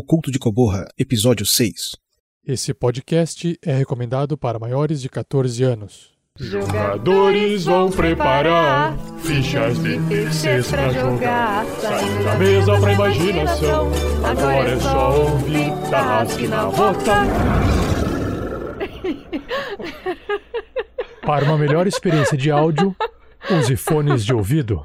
[0.00, 1.94] O Culto de Coborra, Episódio 6.
[2.42, 6.14] Esse podcast é recomendado para maiores de 14 anos.
[6.38, 11.66] Jogadores vão preparar fichas de terceiros pra jogar.
[11.82, 13.90] Saindo da mesa pra imaginação.
[14.24, 17.16] Agora é só ouvir Tarrasque na bota.
[21.20, 22.96] Para uma melhor experiência de áudio,
[23.50, 24.82] use fones de ouvido.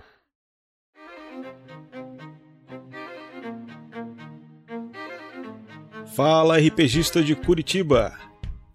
[6.16, 8.14] Fala, RPGista de Curitiba!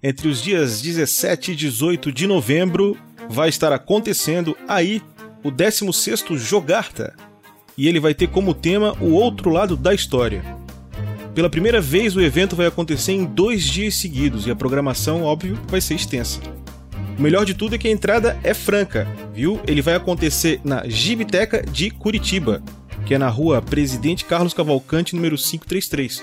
[0.02, 2.98] Entre os dias 17 e 18 de novembro
[3.30, 5.00] vai estar acontecendo aí
[5.42, 7.16] o 16º Jogarta.
[7.78, 10.44] E ele vai ter como tema o outro lado da história.
[11.34, 15.58] Pela primeira vez o evento vai acontecer em dois dias seguidos e a programação, óbvio,
[15.66, 16.42] vai ser extensa.
[17.18, 19.58] O melhor de tudo é que a entrada é franca, viu?
[19.66, 22.62] Ele vai acontecer na Gibiteca de Curitiba,
[23.06, 26.22] que é na rua Presidente Carlos Cavalcante, número 533.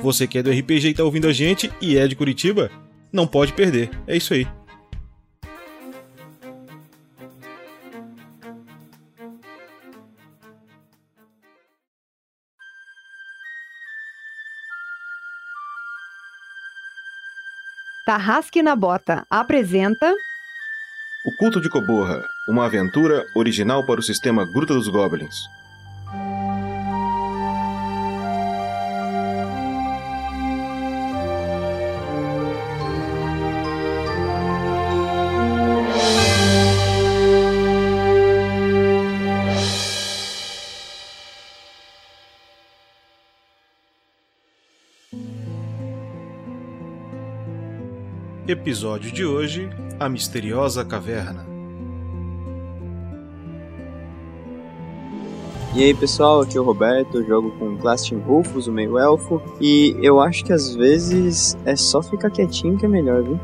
[0.00, 2.70] Você que é do RPG e está ouvindo a gente e é de Curitiba,
[3.12, 3.90] não pode perder.
[4.06, 4.46] É isso aí.
[18.06, 20.10] Tarrasque na Bota apresenta
[21.26, 25.36] O Culto de Coborra, uma aventura original para o sistema Gruta dos Goblins.
[48.48, 49.68] Episódio de hoje:
[50.00, 51.46] A Misteriosa Caverna.
[55.74, 59.42] E aí pessoal, aqui é o Roberto, eu jogo com Clastin Rufus, o meio elfo,
[59.60, 63.38] e eu acho que às vezes é só ficar quietinho que é melhor, viu?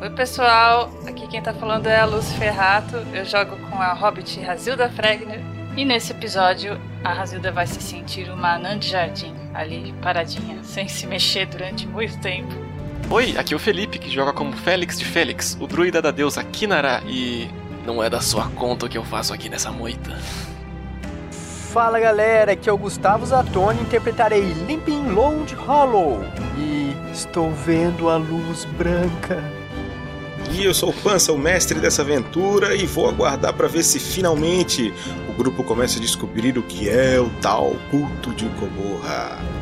[0.00, 4.40] Oi pessoal, aqui quem tá falando é a Luz Ferrato, eu jogo com a Hobbit
[4.40, 5.42] Razilda Fregner,
[5.76, 10.88] e nesse episódio a Razilda vai se sentir uma anã de jardim, ali paradinha, sem
[10.88, 12.69] se mexer durante muito tempo.
[13.12, 16.44] Oi, aqui é o Felipe, que joga como Félix de Félix, o druida da deusa
[16.44, 17.50] Kinara, e
[17.84, 20.16] não é da sua conta o que eu faço aqui nessa moita.
[21.72, 26.24] Fala galera, aqui é o Gustavo Zatoni, interpretarei Limping Load Hollow
[26.56, 29.42] e estou vendo a luz branca.
[30.52, 33.98] E eu sou o Pança, o mestre dessa aventura, e vou aguardar para ver se
[33.98, 34.94] finalmente
[35.28, 39.59] o grupo começa a descobrir o que é o tal culto de Coborra.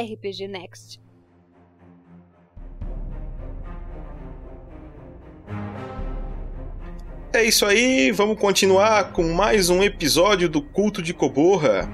[0.00, 1.00] RPG Next.
[7.32, 11.88] É isso aí, vamos continuar com mais um episódio do Culto de Coborra.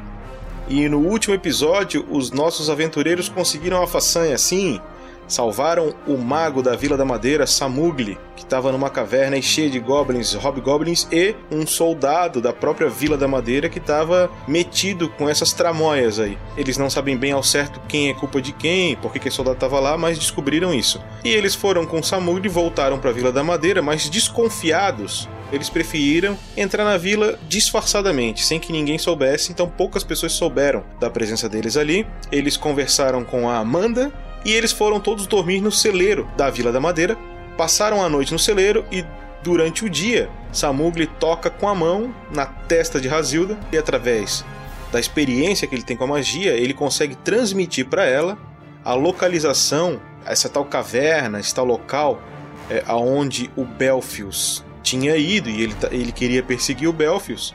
[0.68, 4.80] E no último episódio, os nossos aventureiros conseguiram a façanha, sim.
[5.26, 10.34] Salvaram o mago da Vila da Madeira, Samugli, que estava numa caverna cheia de goblins,
[10.34, 16.18] hobgoblins, e um soldado da própria Vila da Madeira que estava metido com essas tramóias
[16.18, 16.38] aí.
[16.56, 19.56] Eles não sabem bem ao certo quem é culpa de quem, por que aquele soldado
[19.56, 21.00] estava lá, mas descobriram isso.
[21.24, 26.36] E eles foram com Samugli, voltaram para a Vila da Madeira, mas desconfiados eles preferiram
[26.56, 31.76] entrar na vila disfarçadamente, sem que ninguém soubesse, então poucas pessoas souberam da presença deles
[31.76, 32.06] ali.
[32.32, 34.12] Eles conversaram com a Amanda
[34.44, 37.16] e eles foram todos dormir no celeiro da Vila da Madeira.
[37.56, 39.04] Passaram a noite no celeiro e
[39.42, 44.44] durante o dia, Samugli toca com a mão na testa de Razilda e através
[44.90, 48.38] da experiência que ele tem com a magia, ele consegue transmitir para ela
[48.84, 52.22] a localização, essa tal caverna, esse tal local
[52.70, 57.54] é, aonde o Belfius tinha ido e ele, ele queria perseguir o Belfius.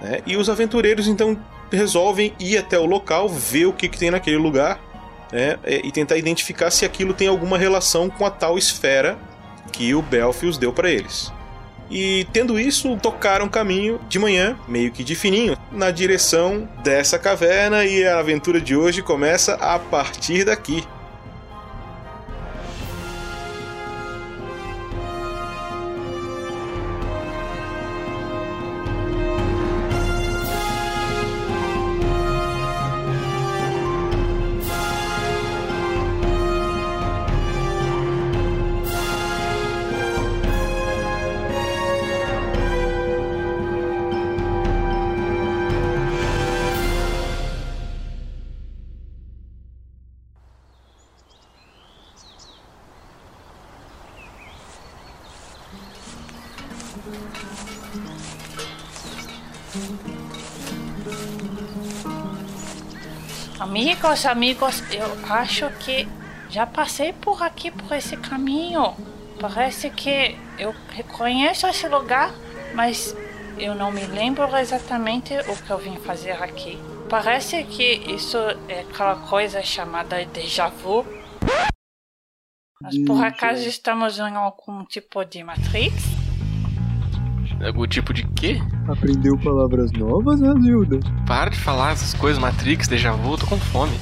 [0.00, 0.20] Né?
[0.26, 1.38] E os aventureiros então
[1.70, 4.80] resolvem ir até o local, ver o que, que tem naquele lugar
[5.32, 5.58] né?
[5.64, 9.18] e tentar identificar se aquilo tem alguma relação com a tal esfera
[9.72, 11.32] que o Belfius deu para eles.
[11.90, 17.84] E tendo isso, tocaram caminho de manhã, meio que de fininho, na direção dessa caverna
[17.84, 20.84] e a aventura de hoje começa a partir daqui.
[63.82, 66.06] Amigos, amigos, eu acho que
[66.48, 68.94] já passei por aqui, por esse caminho.
[69.40, 72.32] Parece que eu reconheço esse lugar,
[72.76, 73.12] mas
[73.58, 76.78] eu não me lembro exatamente o que eu vim fazer aqui.
[77.10, 78.38] Parece que isso
[78.68, 81.04] é aquela coisa chamada déjà vu.
[82.80, 86.21] Mas por acaso estamos em algum tipo de Matrix?
[87.64, 88.60] Algum tipo de quê?
[88.88, 90.98] Aprendeu palavras novas, Razilda?
[91.26, 93.96] Para de falar essas coisas, Matrix, déjà vu, tô com fome.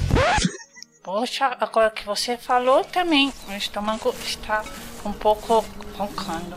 [1.03, 4.63] Poxa, agora que você falou também, meu estômago está
[5.05, 5.63] um pouco
[5.95, 6.55] roncando.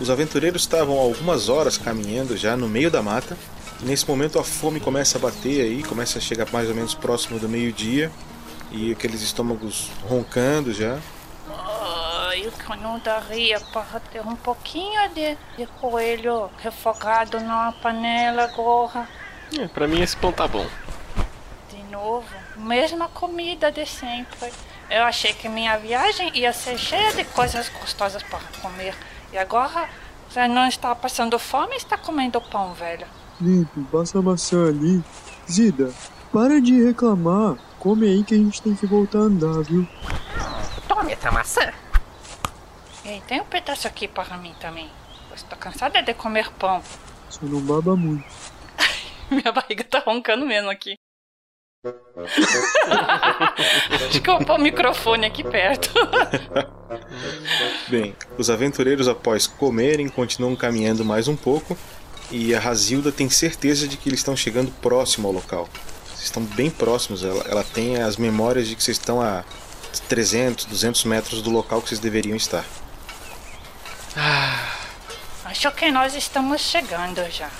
[0.00, 3.36] Os aventureiros estavam algumas horas caminhando já no meio da mata.
[3.82, 6.94] E nesse momento a fome começa a bater aí, começa a chegar mais ou menos
[6.94, 8.10] próximo do meio-dia.
[8.72, 10.98] E aqueles estômagos roncando já.
[12.38, 17.72] Ai, o que eu não daria para ter um pouquinho de, de coelho refogado numa
[17.72, 19.08] panela agora.
[19.58, 20.64] É, pra mim esse pão tá bom.
[21.68, 24.52] De novo, mesma comida de sempre.
[24.88, 28.94] Eu achei que minha viagem ia ser cheia de coisas gostosas para comer.
[29.32, 29.88] E agora
[30.28, 33.06] você não está passando fome e está comendo pão, velho.
[33.40, 35.02] Limpe, passa a maçã ali.
[35.50, 35.92] Zida,
[36.32, 37.56] para de reclamar.
[37.80, 39.88] Come aí que a gente tem que voltar a andar, viu?
[40.86, 41.72] Tome essa maçã.
[43.08, 44.90] E tem um pedaço aqui para mim também.
[45.30, 46.82] Eu estou cansada de comer pão.
[47.30, 48.22] Só não baba muito.
[49.32, 50.94] Minha barriga tá roncando mesmo aqui.
[54.08, 55.90] Acho que eu vou pôr o microfone aqui perto.
[57.88, 61.78] Bem, os aventureiros, após comerem, continuam caminhando mais um pouco.
[62.30, 65.66] E a Razilda tem certeza de que eles estão chegando próximo ao local.
[66.08, 67.24] Vocês estão bem próximos.
[67.24, 69.44] Ela, ela tem as memórias de que vocês estão a
[70.10, 72.66] 300, 200 metros do local que vocês deveriam estar.
[75.44, 77.50] Acho que nós estamos chegando já.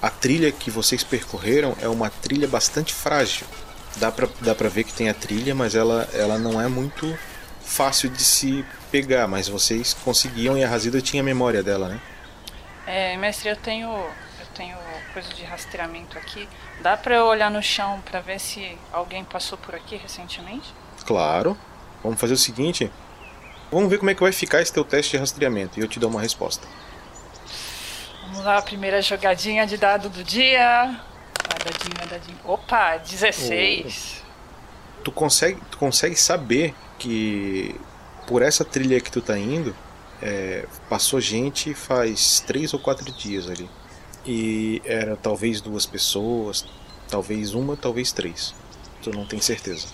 [0.00, 3.46] A trilha que vocês percorreram é uma trilha bastante frágil.
[3.96, 7.18] Dá pra, dá pra ver que tem a trilha, mas ela, ela não é muito
[7.62, 9.26] fácil de se pegar.
[9.26, 12.00] Mas vocês conseguiam e a Razilda tinha memória dela, né?
[12.86, 13.88] É, mestre, eu tenho.
[13.88, 14.76] Eu tenho
[15.12, 16.48] coisa de rastreamento aqui.
[16.80, 20.72] Dá pra eu olhar no chão pra ver se alguém passou por aqui recentemente?
[21.04, 21.56] Claro.
[22.02, 22.90] Vamos fazer o seguinte.
[23.70, 26.00] Vamos ver como é que vai ficar esse teu teste de rastreamento e eu te
[26.00, 26.66] dou uma resposta.
[28.22, 30.62] Vamos lá, primeira jogadinha de dado do dia.
[30.64, 32.38] Ah, dadinho, dadinho.
[32.44, 34.22] Opa, 16.
[35.04, 37.74] Tu consegue, tu consegue saber que
[38.26, 39.74] por essa trilha que tu tá indo,
[40.20, 43.68] é, passou gente faz três ou quatro dias ali.
[44.26, 46.64] E era talvez duas pessoas,
[47.08, 48.54] talvez uma, talvez três.
[49.02, 49.86] Tu não tem certeza.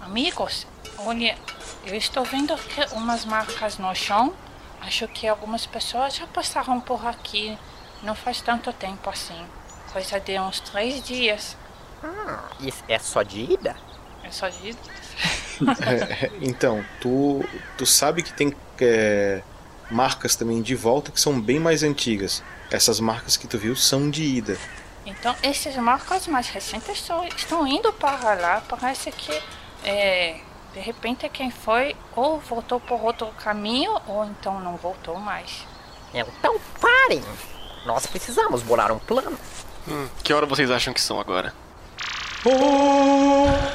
[0.00, 0.66] Amigos,
[0.98, 1.36] olha,
[1.84, 4.32] eu estou vendo aqui umas marcas no chão.
[4.80, 7.56] Acho que algumas pessoas já passaram por aqui.
[8.02, 9.46] Não faz tanto tempo assim.
[9.92, 11.56] Coisa de uns três dias.
[12.02, 13.76] Hum, isso é só de ida?
[14.22, 14.76] É só de.
[15.62, 17.44] É, então, tu,
[17.78, 19.42] tu sabe que tem é,
[19.88, 22.42] marcas também de volta que são bem mais antigas.
[22.68, 24.58] Essas marcas que tu viu são de ida.
[25.04, 28.62] Então, esses marcas mais recentes estão indo para lá.
[28.68, 29.40] Parece que,
[29.84, 30.40] é,
[30.74, 35.66] de repente, quem foi ou voltou por outro caminho ou então não voltou mais.
[36.14, 37.22] Então parem!
[37.84, 39.36] Nós precisamos bolar um plano.
[39.88, 41.52] Hum, que hora vocês acham que são agora?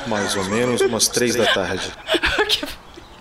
[0.07, 1.91] Mais ou menos umas três da tarde.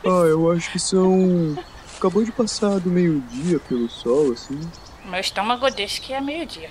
[0.08, 1.58] Ah, eu acho que são.
[1.98, 4.60] Acabou de passar do meio-dia pelo sol, assim.
[5.04, 6.70] Meu estômago disse que é meio-dia.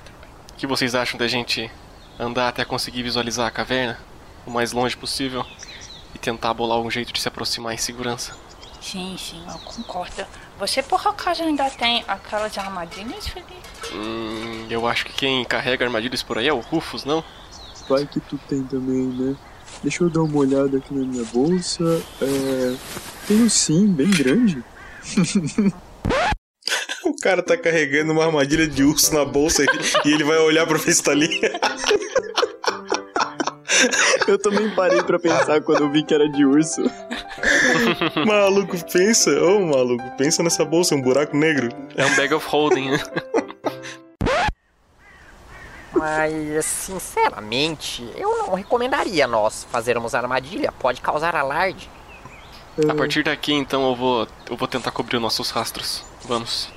[0.51, 1.69] O que vocês acham da gente
[2.17, 3.99] andar até conseguir visualizar a caverna
[4.45, 5.45] o mais longe possível
[6.15, 8.33] e tentar bolar um jeito de se aproximar em segurança?
[8.81, 10.25] Sim, sim, eu concordo.
[10.57, 13.53] Você por acaso ainda tem aquelas armadilhas, Felipe?
[13.93, 17.23] Hum, eu acho que quem carrega armadilhas por aí é o Rufus, não?
[17.89, 19.35] Vai que tu tem também, né?
[19.83, 22.01] Deixa eu dar uma olhada aqui na minha bolsa.
[22.21, 22.75] É.
[23.27, 24.63] Tenho sim, bem grande.
[27.05, 29.67] O cara tá carregando uma armadilha de urso na bolsa e,
[30.05, 31.29] e ele vai olhar pra ver se tá ali.
[34.27, 36.81] Eu também parei pra pensar quando eu vi que era de urso.
[38.25, 39.29] maluco, pensa.
[39.41, 41.69] Ô, maluco, pensa nessa bolsa, é um buraco negro.
[41.95, 42.99] É um bag of holding, né?
[45.93, 50.71] Mas, sinceramente, eu não recomendaria nós fazermos armadilha.
[50.71, 51.89] Pode causar alarde.
[52.89, 56.03] A partir daqui, então, eu vou, eu vou tentar cobrir os nossos rastros.
[56.25, 56.69] Vamos.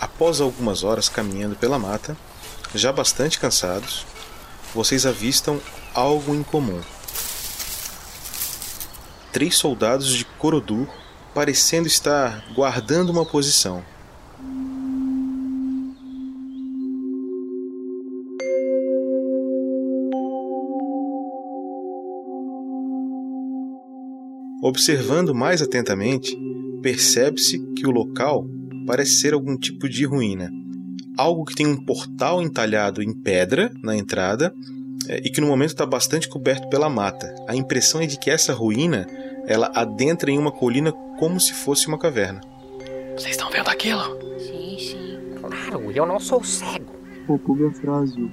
[0.00, 2.16] Após algumas horas caminhando pela mata,
[2.74, 4.04] já bastante cansados,
[4.74, 5.60] vocês avistam
[5.94, 6.80] algo em comum.
[9.32, 10.88] Três soldados de Corodu
[11.34, 13.84] parecendo estar guardando uma posição.
[24.60, 26.36] Observando mais atentamente,
[26.82, 28.44] percebe-se que o local
[28.86, 30.50] parece ser algum tipo de ruína.
[31.18, 34.54] Algo que tem um portal entalhado em pedra na entrada
[35.08, 37.34] é, e que no momento está bastante coberto pela mata.
[37.48, 39.06] A impressão é de que essa ruína
[39.46, 42.40] ela adentra em uma colina como se fosse uma caverna.
[43.16, 44.02] Vocês estão vendo aquilo?
[44.38, 45.18] Sim, sim.
[45.40, 46.94] Claro, eu não sou cego.
[47.26, 48.20] Roubou minha frase.
[48.20, 48.30] O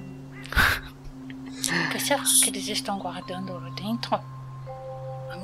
[1.90, 4.16] que será que eles estão guardando lá dentro?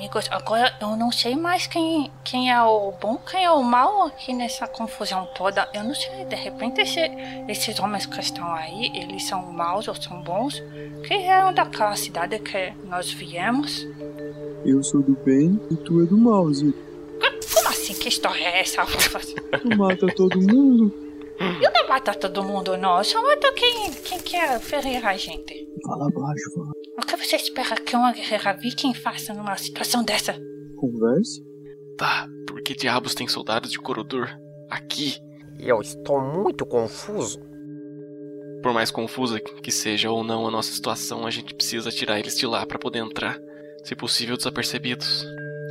[0.03, 4.07] Amigos, agora eu não sei mais quem, quem é o bom, quem é o mal
[4.07, 5.69] aqui nessa confusão toda.
[5.73, 6.99] Eu não sei, de repente esse,
[7.47, 10.61] esses homens que estão aí, eles são maus ou são bons?
[11.07, 13.87] Que eram daquela cidade que nós viemos?
[14.65, 16.77] Eu sou do bem e tu é do mal, Zico.
[17.53, 17.93] Como assim?
[17.93, 18.85] Que história é essa?
[18.85, 21.02] Tu mata todo mundo.
[21.61, 22.97] Eu não mato todo mundo, não.
[22.97, 25.67] Eu só mato quem, quem quer ferir a gente.
[25.85, 26.71] Fala baixo, fala.
[26.97, 30.35] O que você espera que uma guerreira viking faça numa situação dessa?
[30.77, 31.43] Converse.
[31.97, 34.27] Tá, por que diabos tem soldados de Corodur
[34.69, 35.17] aqui?
[35.59, 37.39] Eu estou muito confuso.
[38.61, 42.37] Por mais confusa que seja ou não a nossa situação, a gente precisa tirar eles
[42.37, 43.37] de lá para poder entrar,
[43.83, 45.25] se possível desapercebidos.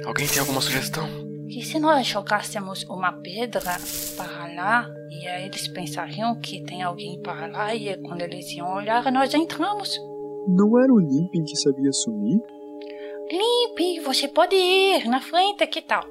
[0.05, 1.32] Alguém tem alguma sugestão?
[1.54, 3.76] E se nós jogássemos uma pedra
[4.16, 8.75] para lá e aí eles pensariam que tem alguém para lá e quando eles iam
[8.75, 10.00] olhar nós entramos?
[10.49, 12.40] Não era o Limpin que sabia sumir?
[13.30, 16.02] Limpe, você pode ir na frente, que tal?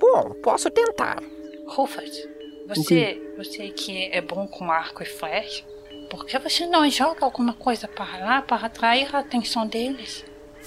[0.00, 1.22] Bom, posso tentar.
[1.68, 2.28] Rufus,
[2.66, 5.64] você, você que é bom com arco e flecha,
[6.10, 10.24] por que você não joga alguma coisa para lá para atrair a atenção deles?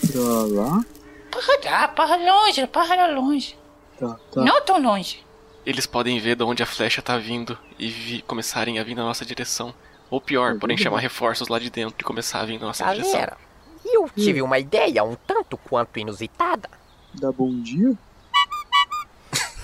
[0.09, 0.85] Pra lá?
[1.31, 3.57] Para lá, para longe, para longe.
[3.99, 4.41] Tá, tá.
[4.41, 5.23] Não tão longe.
[5.65, 9.03] Eles podem ver de onde a flecha tá vindo e vi- começarem a vir na
[9.03, 9.73] nossa direção.
[10.09, 13.11] Ou pior, podem chamar reforços lá de dentro e começar a vir na nossa direção.
[13.13, 13.37] Galera,
[13.85, 16.69] eu tive uma ideia um tanto quanto inusitada.
[17.13, 17.93] Dá bom dia?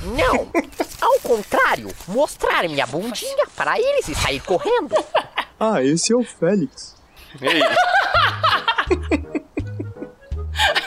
[0.02, 0.48] Não,
[1.02, 4.96] ao contrário, mostrar minha bundinha para eles e sair correndo.
[5.60, 6.96] Ah, esse é o Félix.
[7.42, 7.60] Ei,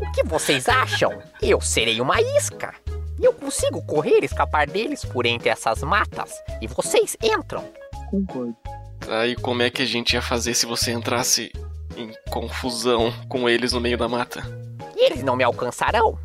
[0.00, 1.22] O que vocês acham?
[1.40, 2.74] Eu serei uma isca.
[3.20, 6.32] Eu consigo correr e escapar deles por entre essas matas.
[6.60, 7.64] E vocês entram.
[8.10, 8.56] Concordo.
[9.00, 11.52] tá, e como é que a gente ia fazer se você entrasse
[11.96, 14.42] em confusão com eles no meio da mata?
[14.96, 16.18] E eles não me alcançarão.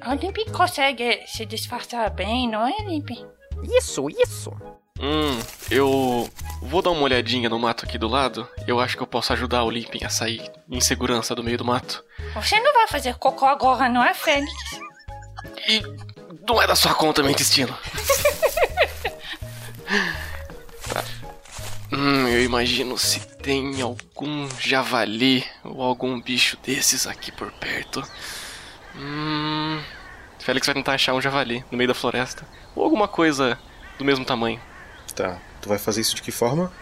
[0.00, 3.24] A Limpe consegue se disfarçar bem, não é, Limpe?
[3.62, 4.52] Isso, isso.
[5.00, 5.40] Hum,
[5.70, 6.28] eu
[6.60, 8.48] vou dar uma olhadinha no mato aqui do lado.
[8.66, 11.64] Eu acho que eu posso ajudar o Limping a sair em segurança do meio do
[11.64, 12.04] mato.
[12.34, 14.52] Você não vai fazer cocô agora, não é, Félix?
[15.68, 15.82] E
[16.48, 17.76] não é da sua conta, meu intestino.
[20.88, 21.04] Tá.
[21.92, 28.02] Hum, eu imagino se tem algum javali ou algum bicho desses aqui por perto.
[28.96, 29.80] Hum.
[30.38, 32.46] Félix vai tentar achar um javali no meio da floresta.
[32.74, 33.58] Ou alguma coisa
[33.98, 34.60] do mesmo tamanho.
[35.22, 35.38] Tá.
[35.60, 36.72] Tu vai fazer isso de que forma?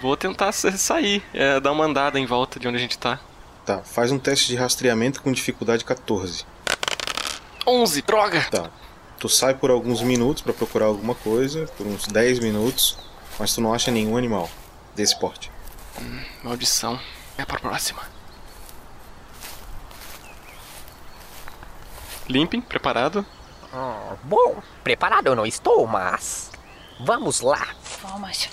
[0.00, 3.18] Vou tentar sa- sair, é, dar uma andada em volta de onde a gente tá.
[3.66, 3.78] Tá.
[3.82, 6.46] Faz um teste de rastreamento com dificuldade 14.
[7.66, 8.46] 11, droga!
[8.50, 8.70] Tá.
[9.18, 12.96] Tu sai por alguns minutos pra procurar alguma coisa, por uns 10 minutos,
[13.38, 14.48] mas tu não acha nenhum animal
[14.94, 15.50] desse porte.
[16.44, 16.98] Maldição.
[17.36, 18.00] É pra próxima.
[22.28, 23.26] Limping, preparado?
[23.74, 26.50] Hum, bom, preparado eu não estou, mas.
[27.00, 27.68] Vamos lá.
[28.02, 28.44] Vamos.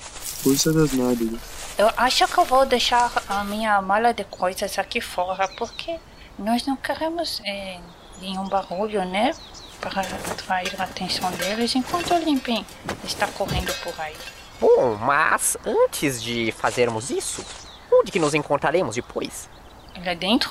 [0.43, 1.39] Força das nádegas.
[1.77, 5.99] Eu acho que eu vou deixar a minha mala de coisas aqui fora, porque
[6.37, 7.79] nós não queremos eh,
[8.21, 9.33] nenhum barulho, né?
[9.81, 12.65] Para atrair a atenção deles enquanto o Limpim
[13.03, 14.15] está correndo por aí.
[14.59, 17.43] Bom, mas antes de fazermos isso,
[17.91, 19.49] onde que nos encontraremos depois?
[20.03, 20.49] Lá dentro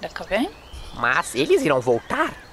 [0.00, 0.50] da caverna?
[0.94, 2.47] Mas eles irão voltar?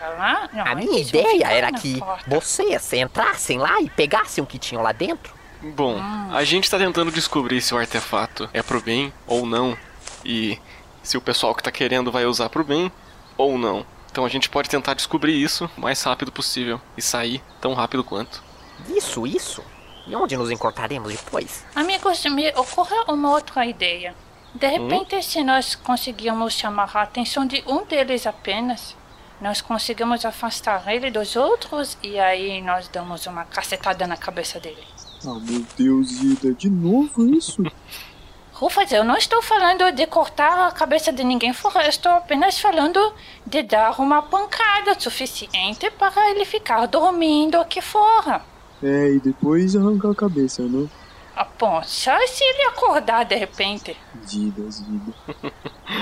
[0.00, 4.82] A minha eles vão ideia era que vocês entrassem lá e pegassem o que tinham
[4.82, 5.34] lá dentro.
[5.60, 5.98] Bom,
[6.32, 9.76] a gente tá tentando descobrir se o artefato é pro bem ou não.
[10.24, 10.58] E
[11.02, 12.92] se o pessoal que tá querendo vai usar pro bem
[13.36, 13.84] ou não.
[14.10, 18.04] Então a gente pode tentar descobrir isso o mais rápido possível e sair tão rápido
[18.04, 18.42] quanto.
[18.88, 19.64] Isso, isso.
[20.06, 21.64] E onde nos encontraremos depois?
[21.74, 24.14] Amigos, me ocorre uma outra ideia.
[24.54, 28.96] De repente, se nós conseguirmos chamar a atenção de um deles apenas,
[29.44, 34.82] nós conseguimos afastar ele dos outros e aí nós damos uma cacetada na cabeça dele.
[35.22, 37.62] Ah, meu Deus, Ida, de novo isso?
[38.54, 42.58] Rufus, eu não estou falando de cortar a cabeça de ninguém fora, eu estou apenas
[42.58, 42.98] falando
[43.44, 48.40] de dar uma pancada suficiente para ele ficar dormindo aqui fora.
[48.82, 50.88] É, e depois arrancar a cabeça, né?
[51.36, 53.94] Ah, bom, só se ele acordar de repente.
[54.14, 55.12] Vidas, vida.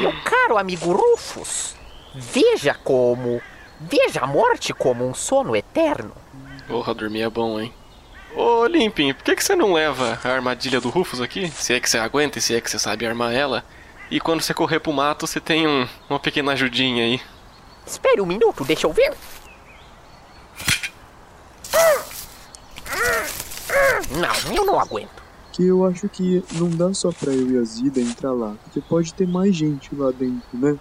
[0.01, 1.75] Meu caro amigo Rufus,
[2.14, 3.40] veja como.
[3.81, 6.12] Veja a morte como um sono eterno.
[6.69, 7.73] Porra, dormir é bom, hein?
[8.35, 11.50] Ô, Limpin, por que, que você não leva a armadilha do Rufus aqui?
[11.50, 13.64] Se é que você aguenta e se é que você sabe armar ela.
[14.11, 17.21] E quando você correr pro mato, você tem um, uma pequena ajudinha aí.
[17.87, 19.12] Espere um minuto, deixa eu ver.
[24.11, 25.23] Não, eu não aguento.
[25.52, 28.81] Que eu acho que não dá só pra eu e a Zida entrar lá, porque
[28.81, 30.78] pode ter mais gente lá dentro, né?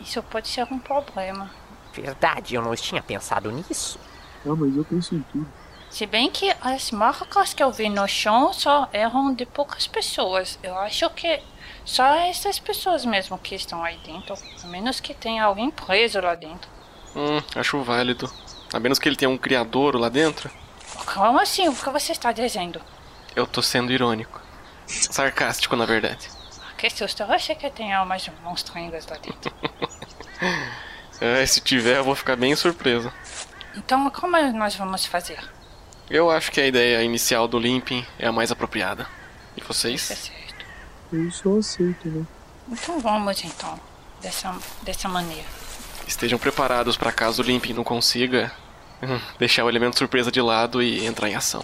[0.00, 1.50] Isso pode ser um problema.
[1.92, 3.98] Verdade, eu não tinha pensado nisso.
[4.46, 5.46] Ah, mas eu penso em tudo.
[5.90, 10.58] Se bem que as marcas que eu vi no chão só eram de poucas pessoas.
[10.62, 11.42] Eu acho que
[11.84, 14.34] só essas pessoas mesmo que estão aí dentro.
[14.62, 16.70] A menos que tenha alguém preso lá dentro.
[17.16, 18.30] Hum, acho válido.
[18.72, 20.48] A menos que ele tenha um criadouro lá dentro.
[21.12, 21.68] Como assim?
[21.68, 22.80] O que você está dizendo?
[23.34, 24.40] Eu tô sendo irônico.
[24.86, 26.30] Sarcástico, na verdade.
[26.80, 29.52] Que susto, eu achei que tenha umas monstrinhas lá dentro.
[31.22, 33.12] É, se tiver, eu vou ficar bem surpreso.
[33.76, 35.38] Então, como nós vamos fazer?
[36.08, 39.06] Eu acho que a ideia inicial do Limping é a mais apropriada.
[39.54, 40.00] E vocês?
[40.00, 41.44] Isso é certo.
[41.44, 42.26] Eu aceito, né?
[42.70, 43.78] Então vamos então,
[44.22, 45.44] dessa, dessa maneira.
[46.08, 48.50] Estejam preparados para caso o Limping não consiga
[49.02, 51.62] hum, deixar o elemento surpresa de lado e entrar em ação.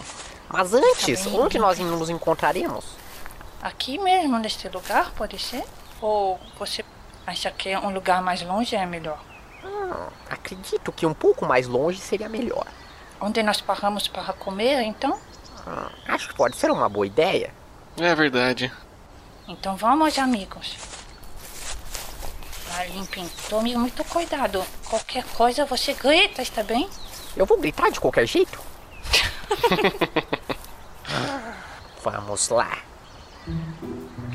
[0.49, 2.85] Mas antes, Tá onde nós nos encontraremos?
[3.61, 5.63] Aqui mesmo, neste lugar, pode ser?
[6.01, 6.85] Ou você
[7.25, 9.19] acha que um lugar mais longe é melhor?
[9.63, 12.65] Hum, acredito que um pouco mais longe seria melhor.
[13.19, 15.19] Onde nós paramos para comer, então?
[15.67, 17.51] Hum, acho que pode ser uma boa ideia.
[17.97, 18.71] É verdade.
[19.47, 20.75] Então vamos, amigos.
[22.75, 24.63] Ah, Limpim, tome muito cuidado.
[24.87, 26.87] Qualquer coisa você grita, está bem?
[27.35, 28.59] Eu vou gritar de qualquer jeito.
[32.03, 32.77] Vamos lá.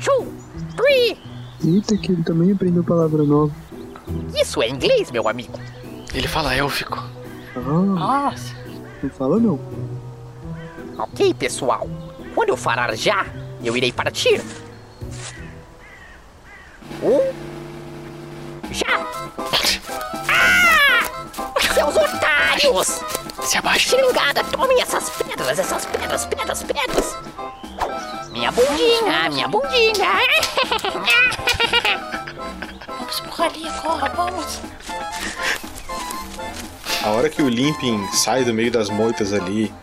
[0.03, 0.33] Two,
[0.75, 1.17] three.
[1.65, 3.53] Eita, que ele também aprendeu palavra nova.
[4.39, 5.57] Isso é inglês, meu amigo.
[6.13, 6.97] Ele fala élfico.
[7.55, 8.55] Ah, Nossa,
[9.01, 9.59] não fala não.
[10.97, 11.87] Ok, pessoal.
[12.35, 13.25] Quando eu falar já,
[13.63, 14.41] eu irei partir.
[17.01, 17.33] Um.
[18.71, 19.07] Já!
[20.29, 21.03] Ah!
[21.73, 23.01] Seus otários!
[23.43, 23.97] Se abaixa.
[23.97, 27.17] Xingada, tomem essas pedras, essas pedras, pedras, pedras!
[28.31, 29.93] Minha bundinha, minha bundinha!
[32.87, 34.59] vamos por ali agora, vamos.
[37.03, 39.73] A hora que o Limping sai do meio das moitas ali,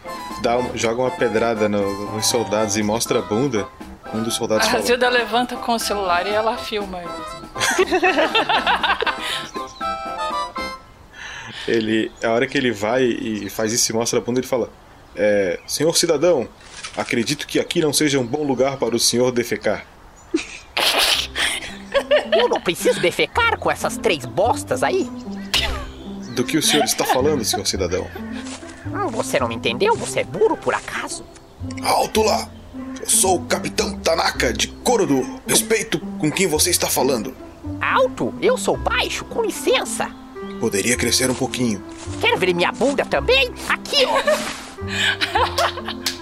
[0.42, 3.66] dá um- joga uma pedrada no- nos soldados e mostra a bunda,
[4.14, 7.00] um dos soldados A Zilda levanta com o celular e ela filma.
[11.68, 14.70] Ele, a hora que ele vai e faz isso e mostra a bunda, ele fala:
[15.14, 16.48] é, Senhor cidadão,
[17.00, 19.86] acredito que aqui não seja um bom lugar para o senhor defecar.
[22.36, 25.10] Eu não preciso defecar com essas três bostas aí?
[26.34, 28.06] Do que o senhor está falando, senhor cidadão?
[28.86, 29.94] Hum, você não me entendeu?
[29.96, 31.24] Você é burro por acaso?
[31.82, 32.48] Alto lá!
[33.00, 35.40] Eu sou o Capitão Tanaka de Korodu.
[35.46, 37.34] Respeito com quem você está falando.
[37.80, 38.34] Alto?
[38.40, 40.08] Eu sou baixo, com licença.
[40.60, 41.82] Poderia crescer um pouquinho.
[42.20, 43.52] Quer ver minha bunda também?
[43.68, 44.20] Aqui, ó.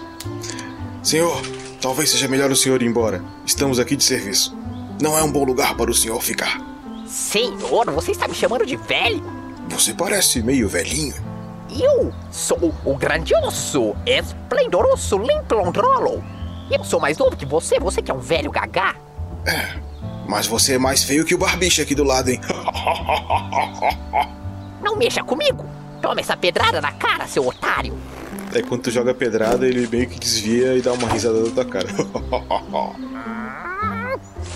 [1.09, 1.41] Senhor,
[1.81, 3.25] talvez seja melhor o senhor ir embora.
[3.47, 4.55] Estamos aqui de serviço.
[5.01, 6.61] Não é um bom lugar para o senhor ficar.
[7.07, 9.25] Senhor, você está me chamando de velho?
[9.71, 11.15] Você parece meio velhinho.
[11.71, 16.23] Eu sou o grandioso, esplendoroso Limplondrolo.
[16.71, 18.95] Eu sou mais novo que você, você que é um velho gagá.
[20.29, 22.39] Mas você é mais feio que o barbicha aqui do lado, hein?
[24.85, 25.65] Não mexa comigo.
[26.03, 27.97] Toma essa pedrada na cara, seu otário.
[28.55, 31.65] Aí quando tu joga pedrada, ele meio que desvia e dá uma risada da tua
[31.65, 31.89] cara.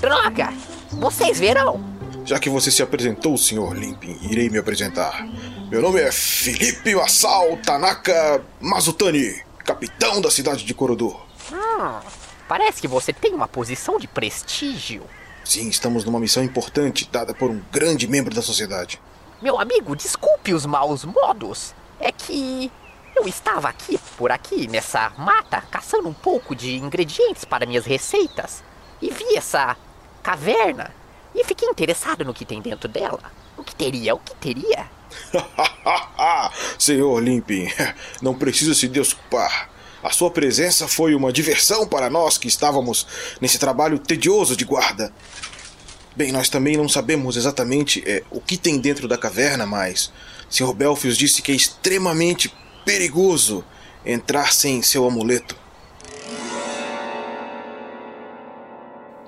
[0.00, 0.52] Droga!
[0.90, 1.92] Vocês verão.
[2.24, 5.26] Já que você se apresentou, senhor Limpin, irei me apresentar.
[5.70, 11.16] Meu nome é Felipe Masao Tanaka Mazutani, capitão da cidade de Korodu.
[11.52, 12.00] Hum,
[12.48, 15.02] parece que você tem uma posição de prestígio.
[15.44, 19.00] Sim, estamos numa missão importante dada por um grande membro da sociedade.
[19.40, 21.74] Meu amigo, desculpe os maus modos.
[21.98, 22.70] É que
[23.14, 28.62] eu estava aqui, por aqui, nessa mata, caçando um pouco de ingredientes para minhas receitas.
[29.00, 29.76] E vi essa
[30.22, 30.94] caverna.
[31.34, 33.20] E fiquei interessado no que tem dentro dela.
[33.56, 34.14] O que teria?
[34.14, 34.90] O que teria?
[36.78, 37.68] senhor Limpin,
[38.20, 39.70] não precisa se desculpar.
[40.02, 43.06] A sua presença foi uma diversão para nós que estávamos
[43.40, 45.12] nesse trabalho tedioso de guarda.
[46.16, 50.12] Bem, nós também não sabemos exatamente é, o que tem dentro da caverna, mas
[50.50, 50.74] Sr.
[50.74, 52.52] Belfius disse que é extremamente
[52.84, 53.64] perigoso
[54.04, 55.56] entrar sem seu amuleto.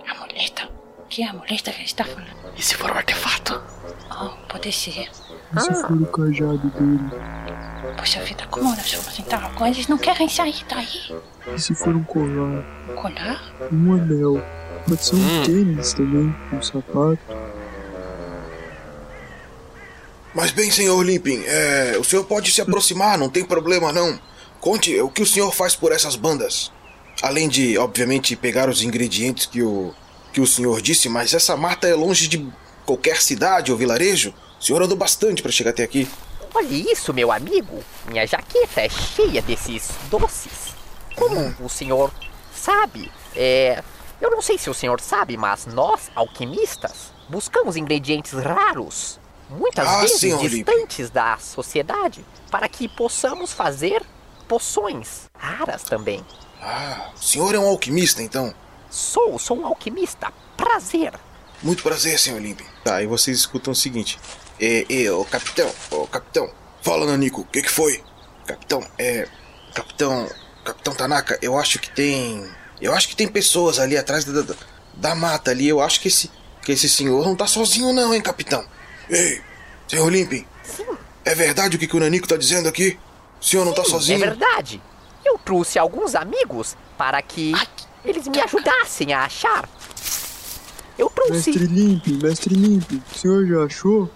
[0.09, 0.69] Amuleto?
[1.09, 2.35] Que amuleto que está falando?
[2.57, 3.63] E se for um artefato?
[4.11, 5.11] Oh, pode ser.
[5.57, 7.95] E se for o cajado dele?
[7.97, 9.71] Poxa vida, como nós vamos entrar agora?
[9.71, 11.23] Eles não querem sair daí.
[11.55, 12.65] E se for um colar?
[12.95, 13.71] Colar?
[13.73, 14.43] Um anel.
[14.89, 15.43] Pode ser um hum.
[15.45, 17.19] tênis também, um sapato.
[20.35, 24.19] Mas bem, senhor Limpin, é, o senhor pode se aproximar, não tem problema não.
[24.61, 26.73] Conte o que o senhor faz por essas bandas.
[27.23, 29.95] Além de, obviamente, pegar os ingredientes que o,
[30.33, 32.51] que o senhor disse, mas essa mata é longe de
[32.85, 34.35] qualquer cidade ou vilarejo.
[34.61, 36.09] O senhor andou bastante para chegar até aqui.
[36.53, 37.83] Olhe isso, meu amigo.
[38.09, 40.75] Minha jaqueta é cheia desses doces.
[41.15, 42.13] Como o senhor
[42.53, 43.83] sabe, é.
[44.21, 50.01] Eu não sei se o senhor sabe, mas nós, alquimistas, buscamos ingredientes raros, muitas Ah,
[50.01, 54.03] vezes sim, distantes da sociedade, para que possamos fazer
[54.49, 56.25] poções raras também.
[56.61, 58.55] Ah, o senhor é um alquimista, então.
[58.91, 60.33] Sou, sou um alquimista.
[60.57, 61.13] Prazer.
[61.63, 62.65] Muito prazer, senhor Limpin.
[62.85, 64.19] Tá, e vocês escutam o seguinte.
[64.61, 66.49] É, é, ô capitão, ô capitão.
[66.83, 68.03] Fala, Nanico, o que que foi?
[68.47, 69.29] Capitão, é...
[69.75, 70.29] Capitão...
[70.65, 72.49] Capitão Tanaka, eu acho que tem...
[72.81, 74.55] Eu acho que tem pessoas ali atrás da, da,
[74.95, 75.69] da mata ali.
[75.69, 76.31] Eu acho que esse,
[76.63, 78.65] que esse senhor não tá sozinho não, hein, capitão?
[79.11, 79.41] Ei,
[79.89, 80.47] senhor Limpin.
[81.25, 82.99] É verdade o que, que o Nanico tá dizendo aqui?
[83.41, 84.23] O senhor não tá Sim, sozinho?
[84.23, 84.83] É verdade.
[85.25, 87.53] Eu trouxe alguns amigos para que
[88.05, 89.69] eles me ajudassem a achar.
[90.99, 91.51] Eu trouxe.
[91.51, 94.11] Mestre Limp, mestre Limp, o senhor já achou?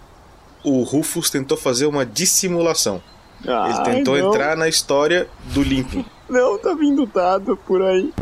[0.62, 3.02] O Rufus tentou fazer uma dissimulação.
[3.42, 4.28] Ele Ai, tentou não.
[4.28, 6.04] entrar na história do Limpin.
[6.28, 8.12] Não, tá vindo dado por aí.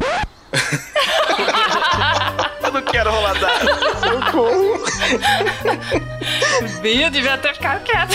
[2.63, 3.67] Eu não quero rolar dado.
[4.01, 4.66] Socorro.
[6.81, 8.15] Bia devia ter ficado quieto.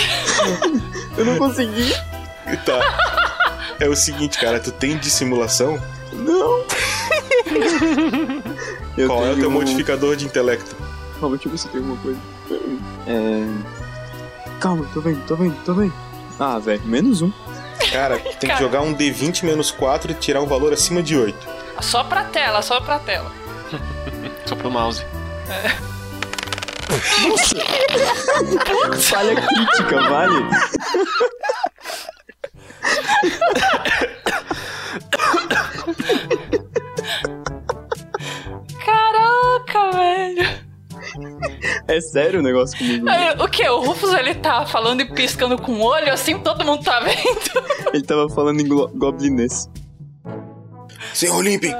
[1.16, 1.92] Eu não consegui.
[2.64, 2.80] Tá.
[3.80, 5.80] É o seguinte, cara, tu tem dissimulação?
[6.12, 6.64] Não.
[8.96, 10.76] Eu Qual é o teu modificador de intelecto?
[11.18, 12.18] Calma, deixa eu ver se tem alguma coisa.
[13.06, 13.46] É.
[14.60, 15.92] Calma, tô vendo, tô vendo, tô vendo.
[16.38, 17.32] Ah, velho, menos um.
[17.90, 18.54] Cara, tem Cara.
[18.54, 21.36] que jogar um D20 menos 4 e tirar um valor acima de 8.
[21.80, 23.32] Só pra tela, só pra tela.
[24.46, 25.04] Só pro mouse.
[29.00, 30.44] Falha crítica, vale?
[38.84, 40.62] Caraca, velho.
[41.88, 43.08] É sério o negócio comigo.
[43.08, 43.68] Aí, O que?
[43.68, 47.92] O Rufus ele tá falando e piscando com o olho, assim todo mundo tá vendo.
[47.92, 49.68] Ele tava falando em goblinês.
[51.12, 51.72] Senhor Limpin,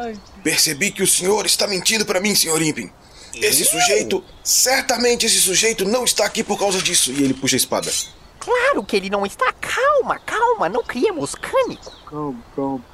[0.42, 2.90] percebi que o senhor está mentindo pra mim, senhor Limpin.
[3.34, 7.10] Esse sujeito, certamente esse sujeito não está aqui por causa disso.
[7.12, 7.90] E ele puxa a espada.
[8.38, 9.52] Claro que ele não está.
[9.52, 11.92] Calma, calma, não criemos cânico.
[12.08, 12.84] Calma, calma.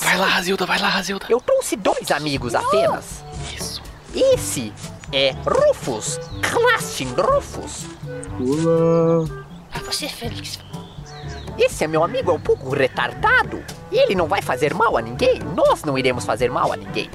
[0.00, 1.26] Vai lá, Razilda, vai lá, Razilda.
[1.28, 3.24] Eu trouxe dois amigos apenas.
[3.56, 3.82] Isso.
[4.14, 4.72] Esse
[5.12, 7.86] é Rufus, Clastin Rufus.
[8.38, 9.44] Olá.
[9.72, 10.58] Ah, você, Félix.
[11.58, 13.62] Esse é meu amigo, é um pouco retardado.
[13.90, 15.38] Ele não vai fazer mal a ninguém.
[15.54, 17.10] Nós não iremos fazer mal a ninguém.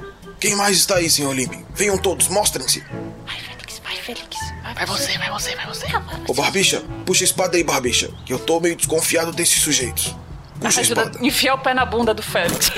[0.45, 1.65] Quem mais está aí, senhor Limpin?
[1.73, 2.84] Venham todos, mostrem-se.
[3.25, 4.38] Vai, Félix, vai, Félix.
[4.75, 5.88] Vai você, vai você, vai você.
[6.27, 8.12] Ô, Barbicha, puxa a espada aí, Barbicha.
[8.27, 10.15] Que eu tô meio desconfiado desses sujeitos.
[10.62, 11.19] Puxa a Ajuda espada.
[11.19, 12.69] a enfiar o pé na bunda do Félix.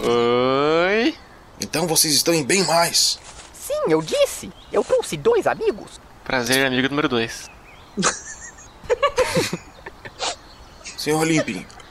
[0.00, 1.14] Oi.
[1.60, 3.20] Então vocês estão em bem mais.
[3.54, 4.50] Sim, eu disse.
[4.72, 6.00] Eu trouxe dois amigos.
[6.24, 7.48] Prazer, amigo número 2.
[10.98, 11.24] Senhor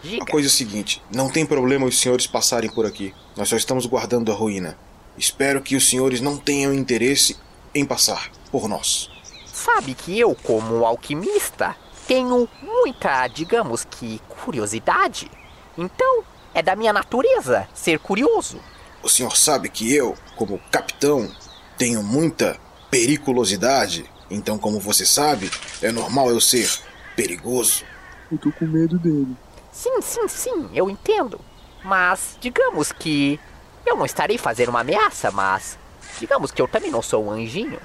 [0.03, 0.31] Limpin, a Diga.
[0.31, 3.13] coisa é a seguinte: não tem problema os senhores passarem por aqui.
[3.35, 4.77] Nós só estamos guardando a ruína.
[5.17, 7.35] Espero que os senhores não tenham interesse
[7.73, 9.09] em passar por nós.
[9.45, 11.75] Sabe que eu, como alquimista,
[12.07, 15.29] tenho muita, digamos que, curiosidade.
[15.77, 18.59] Então, é da minha natureza ser curioso.
[19.03, 21.29] O senhor sabe que eu, como capitão,
[21.77, 24.09] tenho muita periculosidade.
[24.29, 26.69] Então, como você sabe, é normal eu ser
[27.15, 27.83] perigoso.
[28.31, 29.35] Eu tô com medo dele.
[29.77, 31.39] Sim, sim, sim, eu entendo.
[31.83, 33.39] Mas, digamos que
[33.85, 35.77] eu não estarei fazendo uma ameaça, mas
[36.19, 37.79] digamos que eu também não sou um anjinho.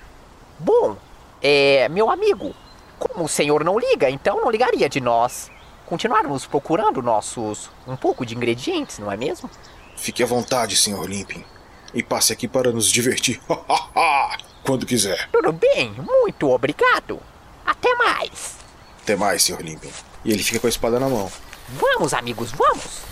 [0.58, 0.96] Bom,
[1.42, 2.54] é, meu amigo,
[2.98, 5.50] como o senhor não liga, então não ligaria de nós
[5.84, 9.50] continuarmos procurando nossos um pouco de ingredientes, não é mesmo?
[9.94, 11.44] Fique à vontade, senhor Limpin.
[11.92, 13.38] E passe aqui para nos divertir.
[14.64, 15.28] Quando quiser.
[15.30, 17.20] Tudo bem, muito obrigado.
[17.66, 18.56] Até mais.
[19.02, 19.90] Até mais, senhor Limpin.
[20.24, 21.30] E ele fica com a espada na mão.
[21.72, 23.02] Vamos, amigos, vamos.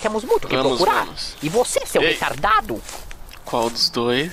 [0.00, 1.04] Temos muito o que Vamos, procurar.
[1.04, 1.36] vamos.
[1.42, 2.12] E você, seu Ei.
[2.12, 2.82] retardado,
[3.44, 4.32] Qual dos dois?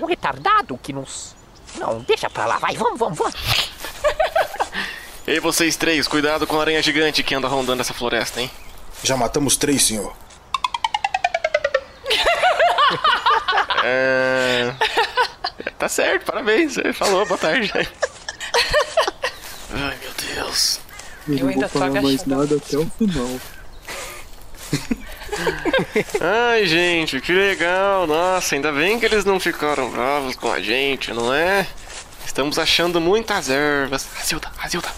[0.00, 1.34] um retardado que nos.
[1.76, 3.34] Não, deixa pra lá, vai, vamos, vamos, vamos.
[5.26, 8.50] Ei, vocês três, cuidado com a aranha gigante que anda rondando essa floresta, hein?
[9.02, 10.12] Já matamos três, senhor.
[13.82, 14.74] É...
[15.78, 16.74] Tá certo, parabéns.
[16.94, 17.72] Falou, boa tarde.
[19.72, 20.79] Ai, meu Deus.
[21.38, 23.40] Eu, ainda vou falar mais nada até o final.
[26.20, 28.06] Ai, gente, que legal.
[28.06, 31.66] Nossa, ainda bem que eles não ficaram bravos com a gente, não é?
[32.26, 34.06] Estamos achando muitas ervas.
[34.14, 34.88] Razilda, Razilda,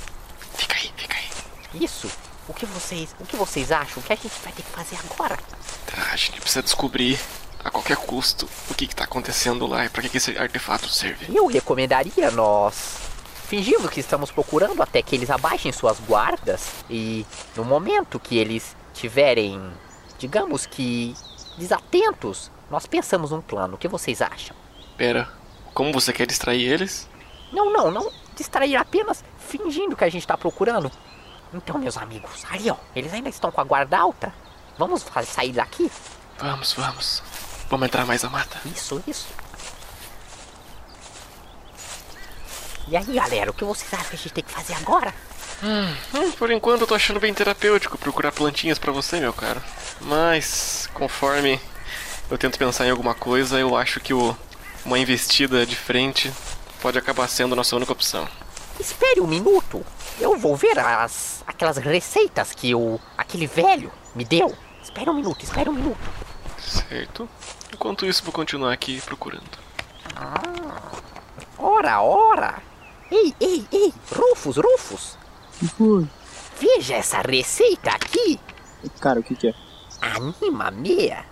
[0.57, 1.85] fica aí, fica aí.
[1.85, 2.11] Isso.
[2.49, 4.03] O que vocês, o que vocês acham?
[4.03, 5.39] O que a gente vai ter que fazer agora?
[5.87, 7.19] Tá, a gente precisa descobrir
[7.65, 10.89] a qualquer custo o que, que tá acontecendo lá e pra que, que esse artefato
[10.89, 11.27] serve.
[11.35, 13.12] Eu recomendaria nós
[13.53, 18.75] fingirmos que estamos procurando até que eles abaixem suas guardas e no momento que eles
[18.95, 19.61] tiverem,
[20.19, 21.15] digamos que
[21.59, 23.75] desatentos, nós pensamos um plano.
[23.75, 24.57] O que vocês acham?
[24.97, 25.29] Pera,
[25.75, 27.07] como você quer distrair eles?
[27.53, 30.91] Não, não, não distrair apenas fingindo que a gente está procurando.
[31.53, 34.33] Então, meus amigos, ali ó, eles ainda estão com a guarda alta.
[34.79, 35.93] Vamos sair daqui?
[36.39, 37.23] Vamos, vamos.
[37.69, 38.59] Vamos entrar mais na mata.
[38.65, 39.27] Isso, isso.
[42.89, 45.15] E aí, galera, o que vocês acham que a gente tem que fazer agora?
[45.63, 49.63] Hum, por enquanto eu tô achando bem terapêutico procurar plantinhas pra você, meu caro.
[50.01, 51.61] Mas, conforme
[52.29, 54.37] eu tento pensar em alguma coisa, eu acho que o,
[54.85, 56.33] uma investida de frente
[56.81, 58.29] pode acabar sendo a nossa única opção.
[58.81, 59.85] Espere um minuto.
[60.19, 64.57] Eu vou ver as aquelas receitas que o aquele velho me deu.
[64.83, 66.01] Espere um minuto, espere um minuto.
[66.59, 67.29] Certo?
[67.73, 69.63] Enquanto isso, vou continuar aqui procurando.
[71.59, 72.72] Ora, ora.
[73.13, 75.19] Ei, ei, ei, Rufus, Rufus.
[75.59, 76.09] que foi?
[76.59, 78.41] Veja essa receita aqui.
[79.01, 79.55] Cara, o que que é?
[80.01, 81.25] Anima meia.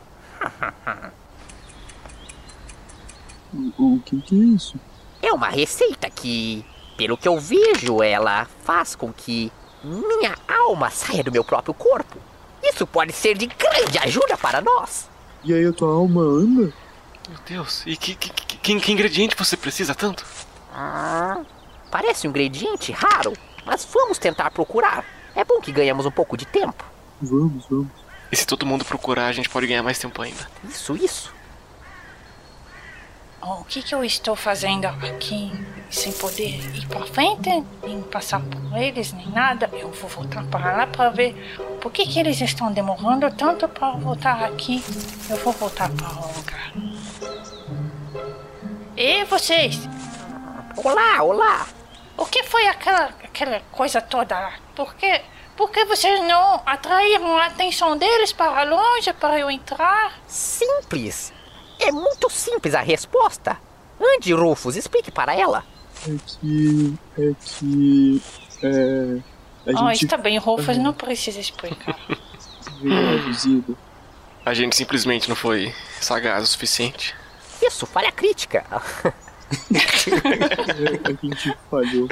[3.53, 4.79] O, o que que é isso?
[5.23, 6.65] É uma receita que,
[6.97, 9.51] pelo que eu vejo, ela faz com que
[9.83, 12.19] minha alma saia do meu próprio corpo.
[12.63, 15.09] Isso pode ser de grande ajuda para nós.
[15.43, 16.73] E aí a tua alma anda?
[17.29, 20.25] Meu Deus, e que, que, que, que- que ingrediente você precisa tanto?
[20.73, 21.43] Ah,
[21.91, 23.33] parece um ingrediente raro,
[23.65, 25.05] mas vamos tentar procurar.
[25.35, 26.85] É bom que ganhamos um pouco de tempo.
[27.21, 27.89] Vamos, vamos.
[28.33, 30.49] E se todo mundo procurar, a gente pode ganhar mais tempo ainda.
[30.69, 31.35] Isso, isso.
[33.43, 35.51] Oh, o que, que eu estou fazendo aqui
[35.91, 39.69] sem poder ir para frente, nem passar por eles, nem nada?
[39.73, 41.35] Eu vou voltar para lá para ver
[41.81, 44.85] por que, que eles estão demorando tanto para voltar aqui.
[45.29, 46.73] Eu vou voltar para o lugar.
[48.95, 49.89] E vocês?
[50.77, 51.67] Olá, olá.
[52.21, 54.53] O que foi aquela, aquela coisa toda lá?
[54.77, 55.23] Por que,
[55.57, 60.13] por que vocês não atraíram a atenção deles para longe para eu entrar?
[60.29, 61.33] Simples.
[61.79, 63.57] É muito simples a resposta.
[63.99, 65.65] Ande, Rufus, explique para ela.
[66.07, 66.95] É que.
[67.19, 68.23] É que.
[68.63, 69.73] É.
[69.73, 71.99] A Ah, gente está bem, Rufus, não precisa explicar.
[74.45, 77.15] A gente simplesmente não foi sagaz o suficiente.
[77.63, 78.65] Isso, falha crítica.
[81.05, 82.09] a gente falhou.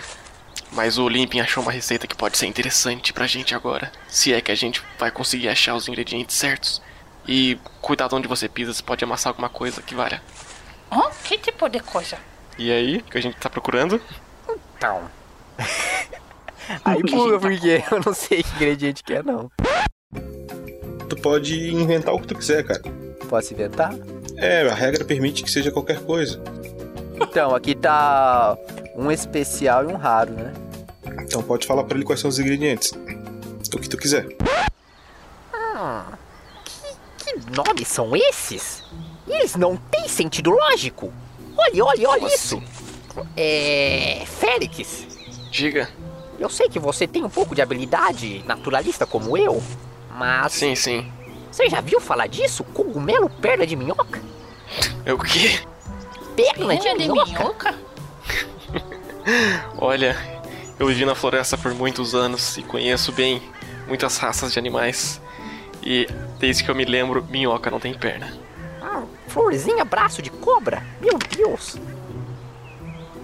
[0.73, 3.91] Mas o Limpin achou uma receita que pode ser interessante pra gente agora.
[4.09, 6.83] Se é que a gente vai conseguir achar os ingredientes certos.
[7.27, 10.23] E cuidado onde você pisa, você pode amassar alguma coisa que valha.
[10.91, 11.11] Hã?
[11.25, 12.19] Que tipo de coisa?
[12.59, 14.01] E aí, o que a gente tá procurando?
[14.77, 15.11] Então.
[16.85, 19.51] Aí pula, porque eu não sei que ingrediente que é, não.
[21.09, 22.83] Tu pode inventar o que tu quiser, cara.
[23.29, 23.95] Posso inventar?
[24.37, 26.43] É, a regra permite que seja qualquer coisa.
[27.21, 28.57] Então, aqui tá
[28.95, 30.53] um especial e um raro, né?
[31.23, 32.93] Então pode falar pra ele quais são os ingredientes.
[33.75, 34.27] O que tu quiser.
[35.55, 36.03] Hum,
[36.65, 38.83] que, que nomes são esses?
[39.27, 41.13] Eles não têm sentido lógico.
[41.57, 42.63] Olha, olha, olha isso.
[43.37, 44.23] É.
[44.27, 45.07] Félix,
[45.51, 45.89] Diga.
[46.39, 49.63] eu sei que você tem um pouco de habilidade naturalista como eu,
[50.17, 50.53] mas.
[50.53, 51.13] Sim, sim.
[51.51, 52.63] Você já viu falar disso?
[52.63, 54.23] Cogumelo perna de minhoca?
[55.05, 55.61] É o quê?
[56.39, 57.75] Perna de Perna de minhoca?
[59.77, 60.17] Olha,
[60.79, 63.43] eu vivi na floresta por muitos anos e conheço bem
[63.89, 65.21] muitas raças de animais.
[65.83, 66.07] E
[66.39, 68.33] desde que eu me lembro, minhoca não tem perna.
[68.81, 70.81] Ah, florzinha braço de cobra?
[71.01, 71.77] Meu Deus!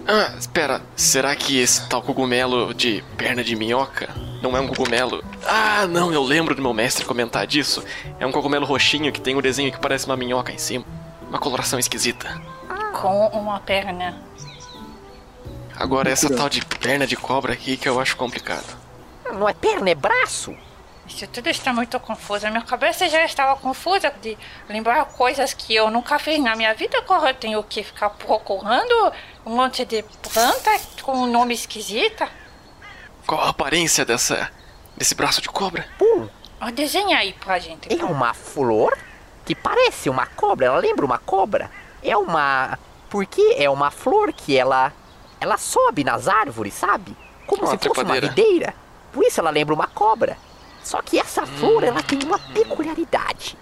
[0.05, 4.09] Ah, espera, será que esse tal cogumelo de perna de minhoca
[4.41, 5.23] não é um cogumelo?
[5.47, 7.81] Ah, não, eu lembro do meu mestre comentar disso.
[8.19, 10.85] É um cogumelo roxinho que tem um desenho que parece uma minhoca em cima.
[11.35, 12.41] Uma coloração esquisita.
[13.01, 14.17] Com uma perna.
[15.75, 18.77] Agora essa tal de perna de cobra aqui que eu acho complicado.
[19.33, 20.55] Não é perna, é braço.
[21.05, 22.47] Isso tudo está muito confuso.
[22.47, 24.37] A minha cabeça já estava confusa de
[24.69, 26.99] lembrar coisas que eu nunca fiz na minha vida.
[26.99, 29.11] Agora eu tenho que ficar procurando
[29.45, 30.71] um monte de planta
[31.01, 32.25] com um nome esquisito.
[33.27, 34.49] Qual a aparência dessa
[34.95, 35.85] desse braço de cobra?
[35.99, 36.29] Pum,
[36.61, 37.93] Ó, desenha aí pra gente.
[37.93, 38.97] é uma flor
[39.45, 40.65] que parece uma cobra.
[40.67, 41.69] Ela lembra uma cobra.
[42.03, 42.77] É uma.
[43.09, 44.91] Porque é uma flor que ela.
[45.39, 47.15] Ela sobe nas árvores, sabe?
[47.45, 48.73] Como Uma se fosse uma videira.
[49.13, 50.37] Por isso ela lembra uma cobra.
[50.83, 53.57] Só que essa flor, ela tem uma peculiaridade.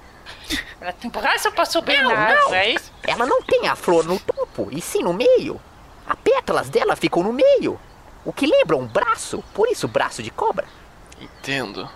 [0.80, 2.54] Ela tem braço pra subir Não, na não.
[2.54, 2.91] é isso?
[3.04, 5.60] Ela não tem a flor no topo, e sim no meio.
[6.08, 7.80] As pétalas dela ficam no meio.
[8.26, 10.65] O que lembra um braço, por isso braço de cobra.
[11.19, 11.89] Entendo.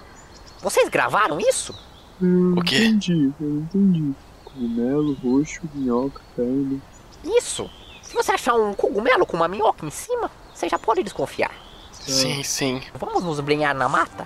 [0.62, 1.78] Vocês gravaram isso?
[2.22, 2.86] O quê?
[2.86, 4.14] Entendi, eu entendi.
[4.44, 6.82] Cogumelo, roxo, minhoca, carne.
[7.24, 7.70] Isso.
[8.02, 11.52] Se você achar um cogumelo com uma minhoca em cima, você já pode desconfiar.
[11.92, 12.82] Sim, sim.
[12.96, 14.26] Vamos nos brinhar na mata?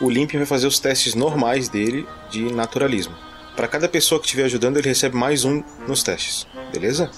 [0.00, 3.14] O Limpin vai fazer os testes normais dele de naturalismo.
[3.54, 7.10] Para cada pessoa que estiver ajudando, ele recebe mais um nos testes, beleza?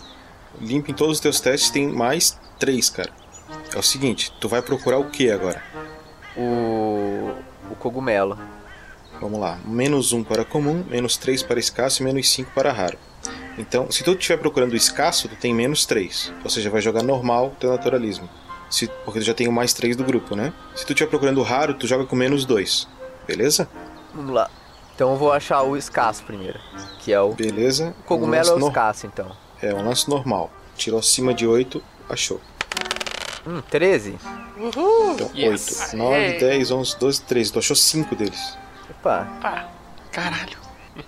[0.60, 3.10] O Limpin, todos os teus testes tem mais três, cara.
[3.74, 5.62] É o seguinte, tu vai procurar o que agora?
[6.36, 7.32] O.
[7.70, 8.38] O cogumelo.
[9.20, 12.98] Vamos lá, menos um para comum, menos três para escasso e menos cinco para raro.
[13.56, 16.32] Então, se tu estiver procurando o escasso, tu tem menos três.
[16.42, 18.28] Ou seja, vai jogar normal teu naturalismo.
[18.68, 20.52] Se, porque tu já tem o mais três do grupo, né?
[20.74, 22.88] Se tu estiver procurando raro, tu joga com menos dois.
[23.26, 23.68] Beleza?
[24.14, 24.50] Vamos lá.
[24.94, 26.58] Então eu vou achar o escasso primeiro.
[27.00, 27.32] Que é o.
[27.32, 27.94] Beleza.
[28.00, 29.30] O cogumelo Um é o escasso, então.
[29.62, 30.50] É, um lance normal.
[30.76, 32.40] Tirou acima de 8, achou.
[33.46, 34.18] Hum, 13?
[34.58, 35.90] Então, Yes.
[35.92, 36.38] 8, 9, Aê.
[36.38, 37.52] 10, 11, 12, 13.
[37.52, 38.56] Tu achou 5 deles.
[38.90, 39.68] Opa, Pá.
[40.10, 40.58] Caralho.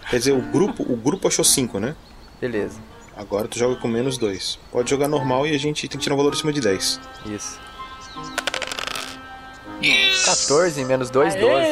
[0.09, 1.95] Quer dizer, o grupo, o grupo achou 5, né?
[2.41, 2.79] beleza.
[3.17, 4.59] Agora tu joga com menos 2.
[4.73, 7.01] Pode jogar normal e a gente tem que tirar um valor acima de 10.
[7.27, 7.61] Isso.
[10.25, 11.67] 14 menos 2, 12.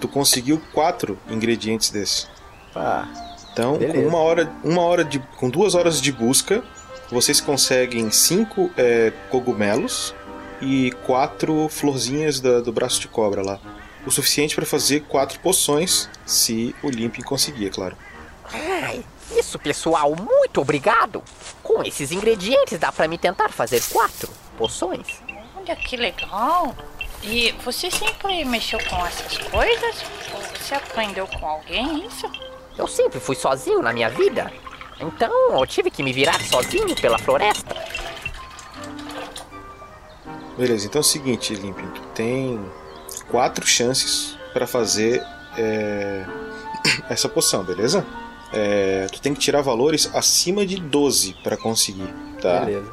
[0.00, 2.28] Tu conseguiu 4 ingredientes desses.
[2.72, 3.06] Pá,
[3.54, 4.02] Então, Beleza.
[4.02, 6.62] com uma hora, uma hora de, com duas horas de busca,
[7.10, 10.12] vocês conseguem cinco é, cogumelos
[10.60, 13.60] e quatro florzinhas da- do braço de cobra lá.
[14.04, 17.96] O suficiente para fazer quatro poções, se o Limpin conseguir, é claro.
[18.52, 19.04] Ai,
[19.36, 21.22] isso, pessoal, muito obrigado.
[21.62, 25.06] Com esses ingredientes dá pra me tentar fazer quatro poções.
[25.56, 26.74] Olha que legal.
[27.22, 30.04] E você sempre mexeu com essas coisas?
[30.34, 32.26] Ou você aprendeu com alguém isso?
[32.76, 34.52] Eu sempre fui sozinho na minha vida.
[35.00, 37.74] Então eu tive que me virar sozinho pela floresta.
[40.56, 42.60] Beleza, então é o seguinte, Limpin, tu tem
[43.28, 45.20] quatro chances para fazer
[45.58, 46.24] é,
[47.10, 48.06] essa poção, beleza?
[48.52, 52.08] É, tu tem que tirar valores acima de 12 para conseguir,
[52.40, 52.60] tá?
[52.60, 52.92] beleza.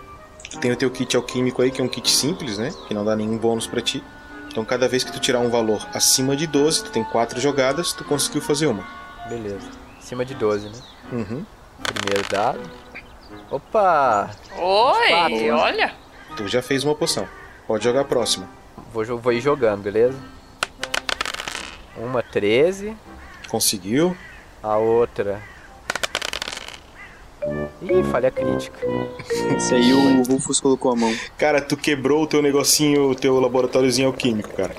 [0.49, 2.73] Tu tem o teu kit alquímico aí, que é um kit simples, né?
[2.87, 4.03] Que não dá nenhum bônus pra ti.
[4.47, 7.93] Então cada vez que tu tirar um valor acima de 12, tu tem quatro jogadas,
[7.93, 8.83] tu conseguiu fazer uma.
[9.29, 9.69] Beleza.
[9.99, 10.75] Acima de 12, né?
[11.11, 11.45] Uhum.
[11.83, 12.59] Primeiro dado.
[13.49, 14.29] Opa!
[14.57, 15.55] Oi, Quatro.
[15.55, 15.93] olha.
[16.35, 17.27] Tu já fez uma poção.
[17.67, 18.47] Pode jogar a próxima.
[18.93, 20.17] Vou, vou ir jogando, beleza?
[21.97, 22.95] Uma 13,
[23.49, 24.15] Conseguiu.
[24.63, 25.41] a outra.
[27.81, 28.79] Ih, falha crítica.
[29.55, 31.13] Esse aí o Rufus colocou a mão.
[31.37, 34.75] Cara, tu quebrou o teu negocinho, o teu laboratóriozinho alquímico, cara.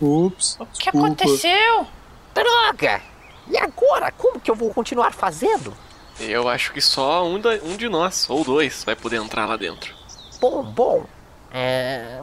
[0.00, 0.56] Ups.
[0.60, 1.06] O que desculpa.
[1.06, 1.86] aconteceu?
[2.34, 3.00] Droga!
[3.48, 4.10] E agora?
[4.12, 5.76] Como que eu vou continuar fazendo?
[6.20, 9.56] Eu acho que só um, da- um de nós, ou dois, vai poder entrar lá
[9.56, 9.94] dentro.
[10.40, 11.04] Bom, bom.
[11.52, 12.20] É...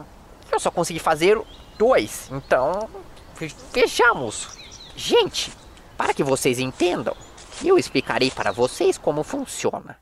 [0.52, 1.40] Eu só consegui fazer
[1.78, 2.88] dois, então.
[3.36, 4.48] ve- Vejamos.
[4.96, 5.52] Gente,
[5.96, 7.16] para que vocês entendam,
[7.64, 9.96] eu explicarei para vocês como funciona.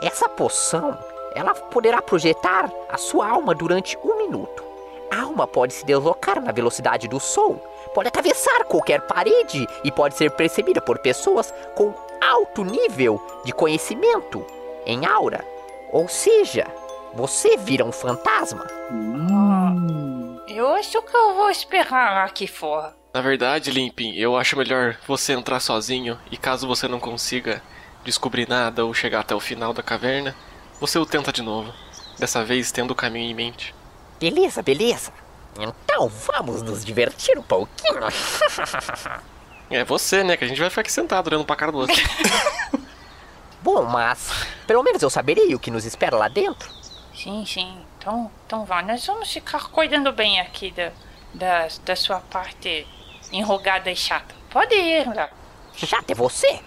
[0.00, 0.96] Essa poção,
[1.34, 4.64] ela poderá projetar a sua alma durante um minuto.
[5.10, 7.60] A alma pode se deslocar na velocidade do som,
[7.94, 14.44] pode atravessar qualquer parede e pode ser percebida por pessoas com alto nível de conhecimento
[14.84, 15.44] em aura.
[15.90, 16.66] Ou seja,
[17.14, 18.66] você vira um fantasma.
[18.90, 20.38] Hum.
[20.46, 22.94] Eu acho que eu vou esperar aqui fora.
[23.12, 27.62] Na verdade, Limpin, eu acho melhor você entrar sozinho e caso você não consiga
[28.04, 30.34] descobrir nada ou chegar até o final da caverna,
[30.80, 31.72] você o tenta de novo.
[32.18, 33.74] Dessa vez tendo o caminho em mente.
[34.18, 35.12] Beleza, beleza.
[35.58, 38.00] Então vamos nos divertir um pouquinho.
[39.70, 40.36] É você, né?
[40.36, 41.94] Que a gente vai ficar aqui sentado olhando pra cara do outro.
[43.62, 44.30] Bom, mas
[44.66, 46.70] pelo menos eu saberei o que nos espera lá dentro.
[47.14, 47.78] Sim, sim.
[47.98, 48.80] Então, então vá.
[48.82, 50.90] Nós vamos ficar cuidando bem aqui da,
[51.34, 52.86] da, da sua parte
[53.30, 54.34] enrugada e chata.
[54.50, 55.28] Pode ir lá.
[55.74, 56.60] Chato é você.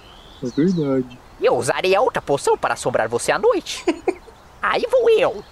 [0.44, 1.18] É verdade.
[1.42, 3.84] Eu usarei a outra poção para assombrar você à noite.
[4.62, 5.44] Aí vou eu.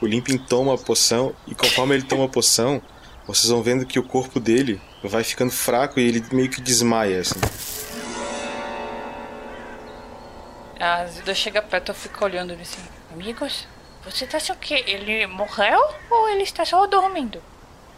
[0.00, 2.82] O Limpin toma a poção e conforme ele toma a poção,
[3.26, 7.20] vocês vão vendo que o corpo dele vai ficando fraco e ele meio que desmaia,
[7.20, 7.40] assim.
[10.78, 12.82] A Zilda chega perto, eu fico olhando ele assim.
[13.12, 13.66] Amigos,
[14.04, 15.80] você tá achando que ele morreu
[16.10, 17.40] ou ele está só dormindo?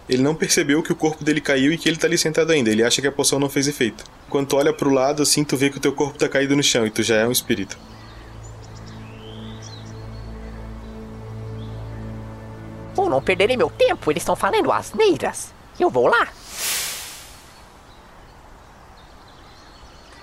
[0.09, 2.71] Ele não percebeu que o corpo dele caiu e que ele tá ali sentado ainda.
[2.71, 4.05] Ele acha que a poção não fez efeito.
[4.29, 6.63] Quando tu olha pro lado, assim, tu vê que o teu corpo tá caído no
[6.63, 7.79] chão e tu já é um espírito.
[12.97, 15.53] Ou não perderei meu tempo, eles estão falando asneiras.
[15.79, 16.29] Eu vou lá.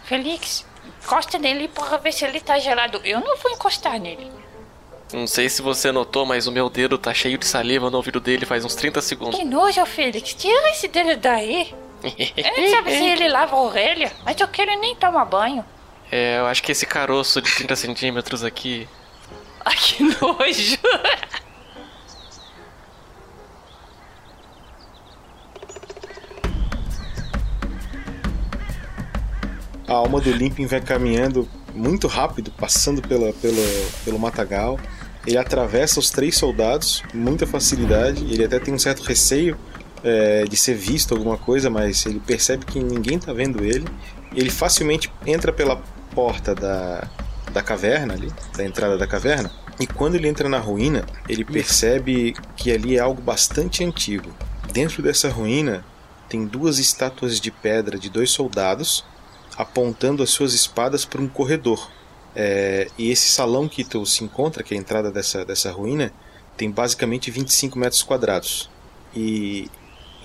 [0.03, 0.66] Felix,
[1.03, 3.01] encosta nele pra ver se ele tá gelado.
[3.03, 4.32] Eu não vou encostar nele.
[5.14, 8.20] Não sei se você notou, mas o meu dedo tá cheio de saliva no ouvido
[8.20, 9.39] dele faz uns 30 segundos.
[9.39, 10.34] Que nojo, Felix.
[10.34, 11.74] Tira esse dedo daí.
[12.04, 15.66] Ele sabe se ele lava a orelha, mas eu quero nem tomar banho.
[16.12, 18.88] É, eu acho que esse caroço de 30 centímetros aqui.
[19.66, 20.78] Ai, que nojo.
[29.88, 34.80] A alma do Limpin vai caminhando muito rápido, passando pela, pela, pelo matagal.
[35.26, 38.24] Ele atravessa os três soldados, muita facilidade.
[38.32, 39.58] Ele até tem um certo receio
[40.06, 43.88] é, de ser visto alguma coisa, mas ele percebe que ninguém está vendo ele.
[44.36, 45.82] Ele facilmente entra pela
[46.14, 47.08] porta da,
[47.51, 49.51] da caverna ali, da entrada da caverna.
[49.80, 54.32] E quando ele entra na ruína, ele percebe que ali é algo bastante antigo.
[54.72, 55.84] Dentro dessa ruína
[56.30, 59.03] tem duas estátuas de pedra de dois soldados
[59.58, 61.89] apontando as suas espadas para um corredor.
[62.36, 66.12] É, e esse salão que tu se encontra, que é a entrada dessa, dessa ruína,
[66.56, 68.70] tem basicamente 25 metros quadrados.
[69.16, 69.70] E,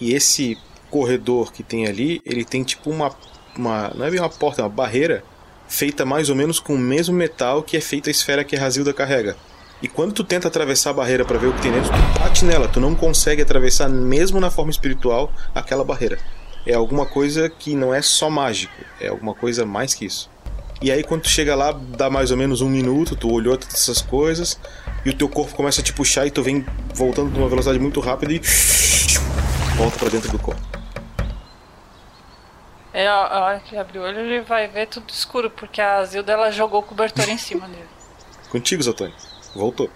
[0.01, 0.57] e esse
[0.91, 3.15] corredor que tem ali, ele tem tipo uma,
[3.57, 3.93] uma.
[3.95, 5.23] Não é bem uma porta, é uma barreira
[5.69, 8.61] feita mais ou menos com o mesmo metal que é feita a esfera que a
[8.61, 9.37] Razilda carrega.
[9.83, 12.45] E quando tu tenta atravessar a barreira para ver o que tem dentro, tu bate
[12.45, 16.19] nela, tu não consegue atravessar, mesmo na forma espiritual, aquela barreira
[16.67, 20.29] é alguma coisa que não é só mágico, é alguma coisa mais que isso.
[20.83, 23.75] E aí quando tu chega lá, dá mais ou menos um minuto, tu olhou todas
[23.75, 24.59] essas coisas,
[25.05, 28.01] e o teu corpo começa a te puxar e tu vem voltando numa velocidade muito
[28.01, 28.41] rápida e
[29.81, 30.61] volta para dentro do corpo.
[32.93, 36.05] É, a hora que ele abre o olho, ele vai ver tudo escuro, porque a
[36.05, 37.89] Zilda ela jogou o cobertor em cima dele.
[38.51, 39.15] Contigo, Zatoni.
[39.55, 39.89] Voltou.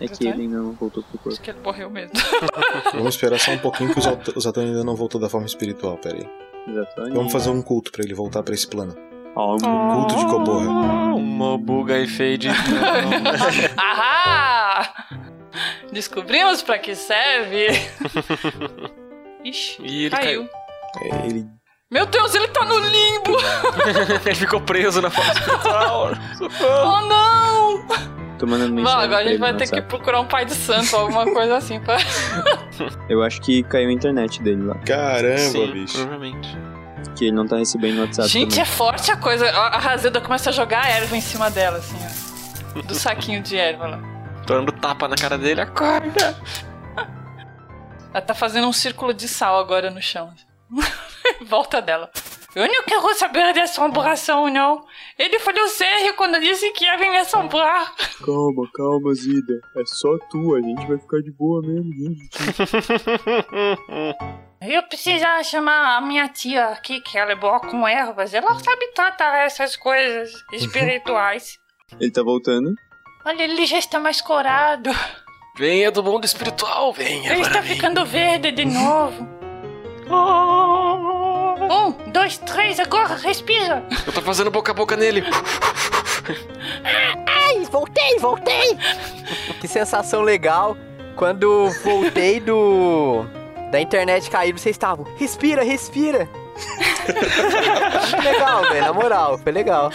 [0.00, 1.28] É que ele ainda não voltou pro corpo.
[1.28, 2.14] Acho que ele morreu mesmo.
[2.92, 6.16] Vamos esperar só um pouquinho que o Zatoni ainda não voltou da forma espiritual, pera
[6.16, 6.74] aí.
[6.74, 7.14] Zatoni.
[7.14, 8.96] Vamos fazer um culto para ele voltar para esse plano.
[9.36, 11.14] Ó, Culto de Coborra.
[11.14, 12.48] Uma buga e fade.
[13.76, 14.94] Ahá!
[15.92, 17.66] Descobrimos pra que serve.
[19.44, 20.48] Ixi, E ele caiu.
[21.02, 21.46] É, ele
[21.90, 23.36] Meu Deus, ele tá no limbo!
[24.26, 26.12] ele ficou preso na espiritual.
[26.40, 27.86] Oh não!
[28.38, 30.94] Tô mandando Bom, mensagem agora a gente vai ter que procurar um pai de santo,
[30.94, 31.80] alguma coisa assim.
[31.80, 31.96] Pra...
[33.08, 34.74] Eu acho que caiu a internet dele lá.
[34.80, 35.94] Caramba, Sim, bicho.
[35.94, 36.48] provavelmente.
[37.16, 38.62] Que ele não tá recebendo WhatsApp Gente, também.
[38.62, 39.48] é forte a coisa.
[39.48, 41.96] A a Razilda começa a jogar a erva em cima dela, assim,
[42.76, 42.82] ó.
[42.82, 44.15] Do saquinho de erva lá.
[44.46, 46.40] Tô dando tapa na cara dele, acorda!
[48.14, 50.32] Ela tá fazendo um círculo de sal agora no chão.
[51.44, 52.10] Volta dela.
[52.54, 54.86] Eu não quero saber de assombração, não.
[55.18, 57.92] Ele falou sério quando disse que ia vir me assombrar.
[58.24, 59.60] Calma, calma, Zida.
[59.76, 62.30] É só tu, a gente vai ficar de boa mesmo, gente.
[64.62, 68.32] Eu preciso chamar a minha tia aqui, que ela é boa com ervas.
[68.32, 71.58] Ela sabe tratar essas coisas espirituais.
[72.00, 72.74] Ele tá voltando.
[73.26, 74.88] Olha, ele já está mais corado.
[75.58, 77.32] Venha do mundo espiritual, venha.
[77.32, 77.70] Ele está mim.
[77.70, 79.28] ficando verde de novo.
[81.68, 83.84] Um, dois, três, agora respira.
[84.06, 85.24] Eu tô fazendo boca a boca nele.
[87.26, 88.78] Ai, voltei, voltei!
[89.60, 90.76] que sensação legal.
[91.16, 93.24] Quando voltei do.
[93.72, 95.04] Da internet caído, vocês estavam.
[95.16, 96.28] Respira, respira!
[98.22, 99.90] legal, velho, na moral, foi legal.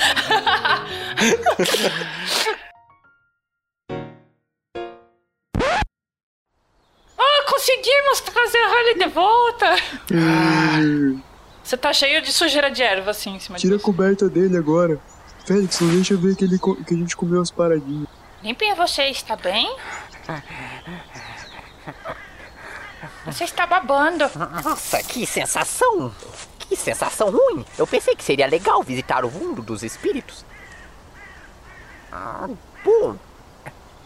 [7.62, 9.76] Conseguimos trazer ele de volta.
[11.64, 13.86] Você tá cheio de sujeira de erva assim em cima Tira a disso.
[13.86, 15.00] coberta dele agora.
[15.46, 18.08] Félix, não deixa eu ver que, ele, que a gente comeu as paradinhas.
[18.44, 19.76] Limpem você está bem?
[23.26, 24.26] Você está babando.
[24.64, 26.14] Nossa, que sensação!
[26.60, 27.64] Que sensação ruim!
[27.78, 30.44] Eu pensei que seria legal visitar o mundo dos espíritos.
[32.12, 32.50] Ah,
[32.84, 33.16] bom,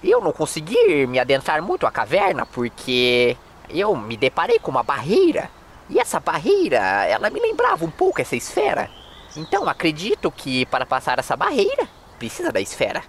[0.04, 3.38] eu não consegui me adentrar muito à caverna porque
[3.70, 5.50] eu me deparei com uma barreira.
[5.90, 8.90] E essa barreira, ela me lembrava um pouco essa esfera.
[9.36, 11.88] Então acredito que para passar essa barreira,
[12.18, 13.04] precisa da esfera.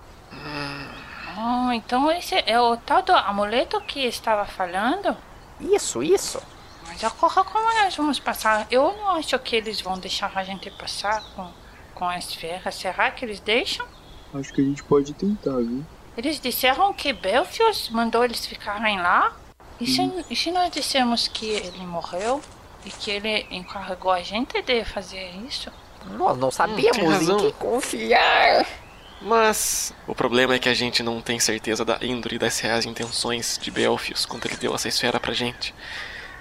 [1.38, 5.16] Oh, então esse é o tal do amuleto que estava falando?
[5.60, 6.42] Isso, isso.
[6.86, 8.66] Mas ocorra como nós vamos passar.
[8.70, 11.50] Eu não acho que eles vão deixar a gente passar com,
[11.94, 12.70] com a esfera.
[12.70, 13.86] Será que eles deixam?
[14.34, 15.84] Acho que a gente pode tentar, viu?
[16.16, 19.34] Eles disseram que Belfius mandou eles ficarem lá?
[19.80, 22.40] E se, e se nós dissermos que ele morreu?
[22.84, 25.70] E que ele encarregou a gente de fazer isso?
[26.10, 28.64] Nós não tem sabíamos em que confiar.
[29.20, 33.58] Mas o problema é que a gente não tem certeza da índole das reais intenções
[33.60, 35.74] de Belfius quando ele deu essa esfera pra gente.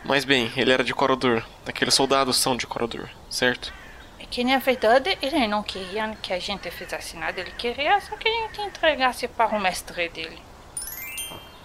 [0.03, 1.43] Mas bem, ele era de Corodur.
[1.65, 3.73] Aqueles soldados são de Corodur, certo?
[4.19, 8.15] É que na verdade ele não queria que a gente fizesse nada, ele queria só
[8.15, 10.39] que a gente entregasse para o mestre dele.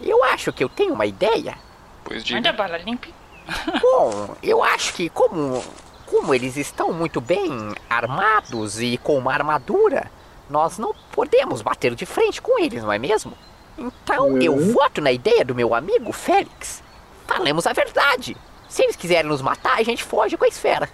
[0.03, 1.57] Eu acho que eu tenho uma ideia.
[2.05, 3.09] Pois Manda bala limpa.
[3.81, 5.63] Bom, eu acho que como,
[6.07, 10.11] como eles estão muito bem armados e com uma armadura,
[10.49, 13.33] nós não podemos bater de frente com eles, não é mesmo?
[13.79, 16.83] Então eu voto na ideia do meu amigo Félix.
[17.27, 18.37] Falemos a verdade.
[18.69, 20.89] Se eles quiserem nos matar, a gente foge com a esfera.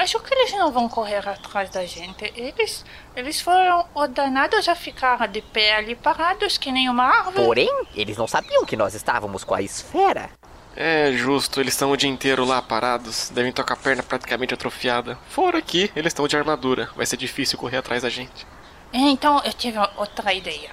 [0.00, 2.32] Acho que eles não vão correr atrás da gente.
[2.34, 7.44] Eles, eles foram ordenados a ficar de pé ali parados que nem uma árvore.
[7.44, 10.30] Porém, eles não sabiam que nós estávamos com a esfera.
[10.74, 15.18] É justo, eles estão o dia inteiro lá parados, devem com a perna praticamente atrofiada.
[15.28, 18.46] Fora aqui, eles estão de armadura, vai ser difícil correr atrás da gente.
[18.90, 20.70] Então eu tive outra ideia.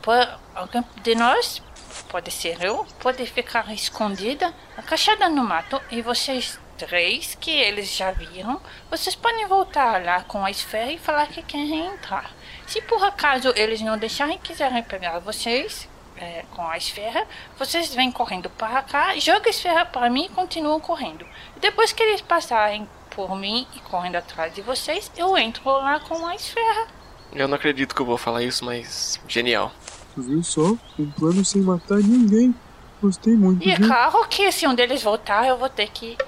[0.00, 1.62] Por alguém de nós,
[2.08, 8.10] pode ser eu, pode ficar escondida, agachada no mato, e vocês três, que eles já
[8.10, 8.60] viram,
[8.90, 12.30] vocês podem voltar lá com a esfera e falar que querem entrar.
[12.66, 17.26] Se por acaso eles não deixarem e quiserem pegar vocês é, com a esfera,
[17.58, 21.26] vocês vêm correndo para cá, jogam a esfera para mim e continuam correndo.
[21.60, 26.24] Depois que eles passarem por mim e correndo atrás de vocês, eu entro lá com
[26.26, 26.86] a esfera.
[27.32, 29.72] Eu não acredito que eu vou falar isso, mas genial.
[30.14, 30.76] Tu viu só?
[30.98, 32.54] Um plano sem matar ninguém.
[33.00, 33.86] Gostei muito, E é viu?
[33.86, 36.18] claro que se um deles voltar, eu vou ter que.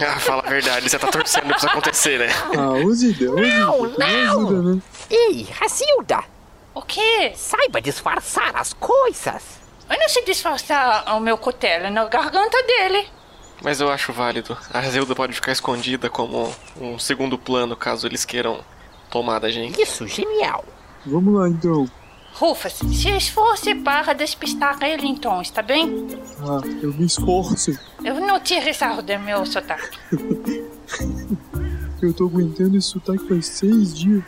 [0.00, 2.28] Ah, fala a verdade, você tá torcendo pra isso acontecer, né?
[2.56, 4.48] Ah, use ideia, use Não, não.
[4.48, 4.82] ajuda, né?
[5.10, 6.22] Ei, Racilda!
[6.74, 7.32] O quê?
[7.34, 9.58] Saiba disfarçar as coisas.
[9.90, 13.08] Eu não sei disfarçar o meu cutelo na garganta dele.
[13.62, 14.56] Mas eu acho válido.
[14.72, 18.60] A Zelda pode ficar escondida como um segundo plano caso eles queiram
[19.10, 19.80] tomar da gente.
[19.80, 20.64] Isso, genial.
[21.04, 21.90] Vamos lá, então.
[22.32, 26.06] Rufus, se esforce para despistar ele então, está bem?
[26.40, 27.78] Ah, eu me esforço.
[28.04, 29.98] Eu não tiro sarro do meu sotaque.
[32.00, 34.22] Eu tô aguentando esse sotaque faz seis dias.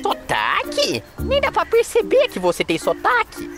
[0.00, 1.02] Sotaque?
[1.18, 3.50] Nem dá pra perceber que você tem sotaque.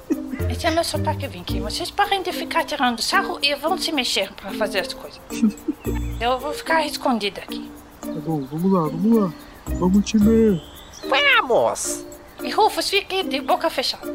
[0.50, 1.60] Esse é meu sotaque, Vinky.
[1.60, 5.20] Vocês parem de ficar tirando sarro e vão se mexer para fazer as coisas.
[6.18, 7.70] Eu vou ficar escondida aqui.
[8.00, 9.32] Tá bom, vamos lá, vamos lá.
[9.78, 10.60] Vamos, time.
[11.08, 12.09] Vamos!
[12.42, 14.12] E Rufus, fique de boca fechada.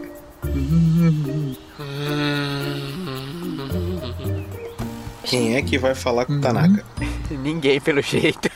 [5.23, 6.85] Quem é que vai falar com o Tanaka?
[7.31, 8.49] Ninguém, pelo jeito.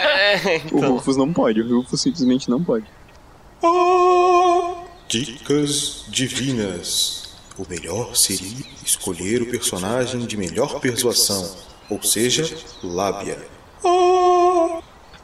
[0.00, 2.84] É, O Rufus não pode, o Rufus simplesmente não pode.
[5.08, 7.22] Dicas divinas.
[7.58, 11.54] O melhor seria escolher o personagem de melhor persuasão,
[11.90, 13.38] ou seja, lábia.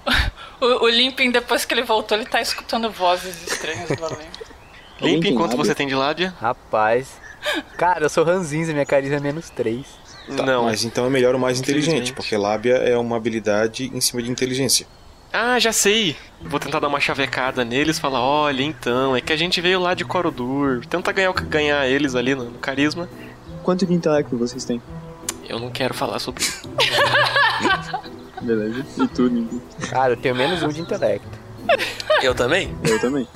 [0.60, 4.26] O, o Limping, depois que ele voltou, ele tá escutando vozes estranhas do além.
[5.00, 6.34] Limpe enquanto você tem de lábia?
[6.40, 7.20] Rapaz.
[7.76, 9.86] Cara, eu sou ranzinza, minha carisma é menos 3.
[10.36, 10.64] Tá, Não.
[10.64, 14.30] Mas então é melhor o mais inteligente, porque lábia é uma habilidade em cima de
[14.30, 14.86] inteligência.
[15.32, 16.16] Ah, já sei.
[16.42, 19.94] Vou tentar dar uma chavecada neles falar: olha, então, é que a gente veio lá
[19.94, 20.84] de Corodur.
[20.86, 23.08] Tenta ganhar, ganhar eles ali no, no carisma.
[23.62, 24.82] Quanto de intelecto vocês têm?
[25.48, 26.68] Eu não quero falar sobre isso.
[28.40, 28.84] Beleza.
[28.98, 29.60] E tu, Ninguém?
[29.90, 31.26] Cara, eu tenho menos um de intelecto.
[32.22, 32.74] Eu também?
[32.84, 33.26] Eu também.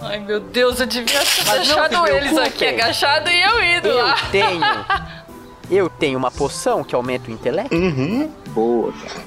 [0.00, 3.96] Ai, meu Deus, eu devia ter Mas deixado eles aqui agachado e eu indo Eu
[4.04, 4.16] lá.
[4.30, 4.60] tenho.
[5.70, 7.74] Eu tenho uma poção que aumenta o intelecto.
[7.74, 8.30] Uhum.
[8.48, 9.22] Boa, cara.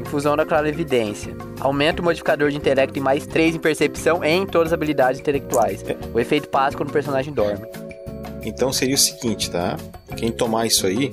[0.00, 1.36] Infusão da clarividência.
[1.60, 5.20] Aumenta o modificador de intelecto em mais 3 em percepção e em todas as habilidades
[5.20, 5.84] intelectuais.
[6.12, 7.64] O efeito passa quando o personagem dorme.
[8.42, 9.76] Então seria o seguinte, tá?
[10.16, 11.10] Quem tomar isso aí,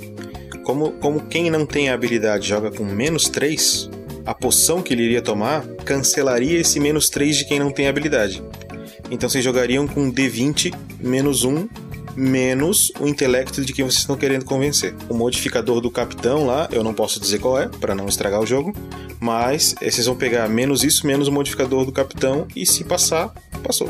[0.63, 3.89] como, como quem não tem a habilidade joga com menos 3,
[4.25, 8.43] a poção que ele iria tomar cancelaria esse menos 3 de quem não tem habilidade.
[9.11, 11.67] Então vocês jogariam com D20 menos 1
[12.15, 14.95] menos o intelecto de quem vocês estão querendo convencer.
[15.09, 18.45] O modificador do capitão lá, eu não posso dizer qual é, para não estragar o
[18.45, 18.73] jogo,
[19.19, 23.33] mas eh, vocês vão pegar menos isso, menos o modificador do capitão, e se passar,
[23.63, 23.89] passou.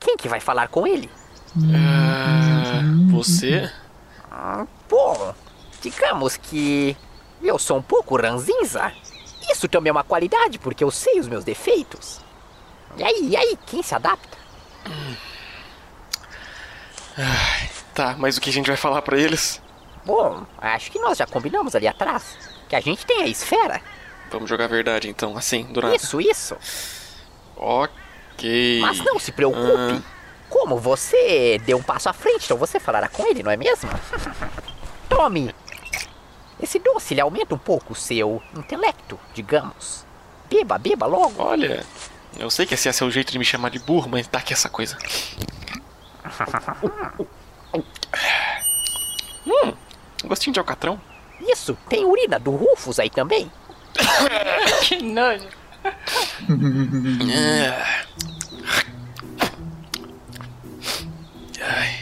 [0.00, 1.08] Quem que vai falar com ele?
[1.72, 3.70] Ah, você?
[4.48, 5.34] Ah, Bom,
[5.82, 6.96] digamos que
[7.42, 8.92] eu sou um pouco ranzinza.
[9.50, 12.20] Isso também é uma qualidade, porque eu sei os meus defeitos.
[12.96, 14.38] E aí, e aí, quem se adapta?
[17.92, 19.60] Tá, mas o que a gente vai falar pra eles?
[20.04, 22.36] Bom, acho que nós já combinamos ali atrás
[22.68, 23.80] que a gente tem a esfera.
[24.30, 25.96] Vamos jogar a verdade então, assim, nada.
[25.96, 26.56] Isso, isso.
[27.56, 28.78] Ok.
[28.80, 30.04] Mas não se preocupe.
[30.48, 33.90] Como você deu um passo à frente, então você falará com ele, não é mesmo?
[35.08, 35.54] Tome!
[36.60, 40.06] Esse doce lhe aumenta um pouco o seu intelecto, digamos.
[40.48, 41.42] Beba, beba logo.
[41.42, 41.84] Olha,
[42.38, 44.52] eu sei que esse é seu jeito de me chamar de burro, mas tá aqui
[44.52, 44.96] essa coisa.
[49.46, 49.72] hum,
[50.24, 51.00] gostinho de alcatrão.
[51.40, 53.50] Isso, tem urina do Rufus aí também.
[54.82, 55.48] que nojo.
[61.60, 61.94] Ai.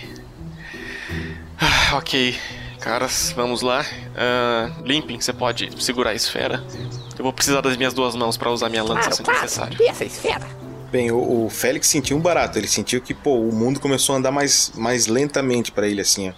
[1.61, 2.37] Ah, ok,
[2.81, 3.85] caras, vamos lá.
[4.17, 6.63] Ah, Limping, você pode segurar a esfera.
[7.17, 9.41] Eu vou precisar das minhas duas mãos pra usar minha lança Claro, se claro.
[9.43, 9.79] necessário.
[9.79, 10.47] Dê essa esfera.
[10.91, 12.59] Bem, o, o Félix sentiu um barato.
[12.59, 16.31] Ele sentiu que, pô, o mundo começou a andar mais, mais lentamente pra ele, assim,
[16.31, 16.33] ó.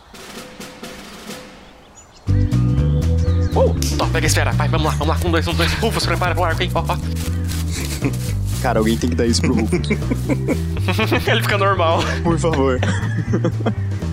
[3.58, 5.28] Uh, Tó, pega a esfera, vai, vamos lá, vamos lá.
[5.28, 5.72] Um, dois, um, dois.
[5.74, 6.70] Rufus, prepara pro arco, hein?
[6.74, 6.96] Ó, ó.
[8.62, 9.80] Cara, alguém tem que dar isso pro Rufus.
[11.26, 12.00] Ele fica normal.
[12.22, 12.80] Por favor.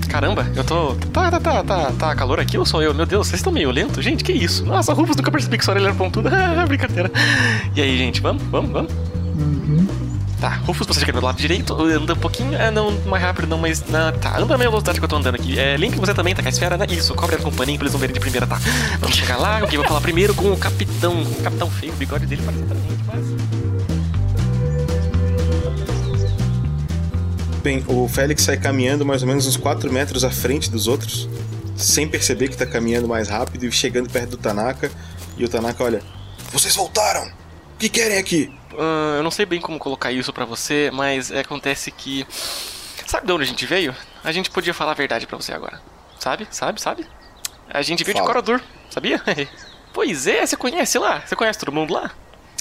[0.09, 0.93] Caramba, eu tô.
[1.11, 2.93] Tá, tá, tá, tá, tá calor aqui ou sou eu?
[2.93, 3.99] Meu Deus, vocês estão meio lento?
[4.01, 4.63] Gente, que isso?
[4.63, 6.29] Nossa, Rufus nunca percebi que sua orelha era pontuda.
[6.53, 7.11] Ah, brincadeira.
[7.75, 8.91] E aí, gente, vamos, vamos, vamos?
[10.39, 12.53] Tá, Rufus, você chega do lado direito, anda um pouquinho.
[12.53, 13.83] É, não mais rápido, não, mas.
[13.87, 15.57] Não, tá, anda na mesma velocidade que eu tô andando aqui.
[15.57, 16.85] É, Link, você também tá com a esfera, né?
[16.89, 18.59] Isso, cobre a companhia pra eles não verem de primeira, tá?
[18.99, 21.23] Vamos chegar lá, ok, vou falar primeiro com o capitão.
[21.23, 23.72] O capitão feio, o bigode dele parece exatamente, mas.
[27.87, 31.29] O Félix sai caminhando mais ou menos uns 4 metros à frente dos outros,
[31.77, 34.91] sem perceber que tá caminhando mais rápido e chegando perto do Tanaka.
[35.37, 36.01] E o Tanaka olha:
[36.51, 37.25] Vocês voltaram!
[37.27, 38.53] O que querem aqui?
[38.77, 42.25] Ah, eu não sei bem como colocar isso pra você, mas acontece que.
[43.07, 43.95] Sabe de onde a gente veio?
[44.23, 45.81] A gente podia falar a verdade pra você agora.
[46.19, 46.47] Sabe?
[46.51, 46.81] Sabe?
[46.81, 47.05] Sabe?
[47.69, 48.33] A gente veio de Fala.
[48.33, 49.21] Corodur, sabia?
[49.93, 51.21] pois é, você conhece lá?
[51.25, 52.11] Você conhece todo mundo lá?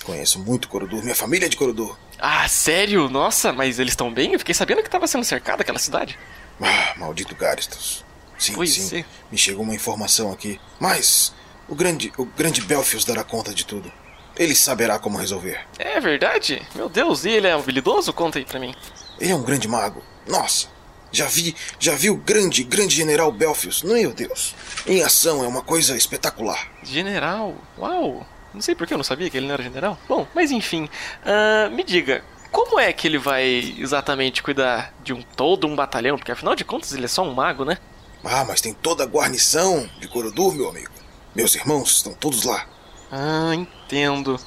[0.04, 1.96] Conheço muito Corodur, minha família é de Corodur.
[2.24, 3.08] Ah, sério?
[3.08, 4.32] Nossa, mas eles estão bem?
[4.32, 6.16] Eu fiquei sabendo que tava sendo cercada aquela cidade.
[6.60, 8.04] Ah, maldito Garistos.
[8.38, 9.00] Sim, Pois sim.
[9.00, 9.04] é.
[9.30, 10.60] Me chegou uma informação aqui.
[10.78, 11.34] Mas
[11.68, 13.90] o grande, o grande Belfius dará conta de tudo.
[14.36, 15.66] Ele saberá como resolver.
[15.80, 16.62] É verdade?
[16.76, 18.12] Meu Deus, e ele é habilidoso?
[18.12, 18.72] Conta aí pra mim.
[19.18, 20.00] Ele é um grande mago.
[20.28, 20.68] Nossa,
[21.10, 23.82] já vi, já vi o grande, grande general Belfius.
[23.82, 24.54] Meu Deus.
[24.86, 26.68] Em ação é uma coisa espetacular.
[26.84, 27.54] General?
[27.76, 28.24] Uau!
[28.54, 29.98] Não sei por que eu não sabia que ele não era general.
[30.08, 30.88] Bom, mas enfim.
[31.24, 36.18] ah, me diga, como é que ele vai exatamente cuidar de um todo um batalhão?
[36.18, 37.78] Porque afinal de contas ele é só um mago, né?
[38.22, 40.92] Ah, mas tem toda a guarnição de Corodur, meu amigo.
[41.34, 42.66] Meus irmãos estão todos lá.
[43.10, 44.38] Ah, entendo.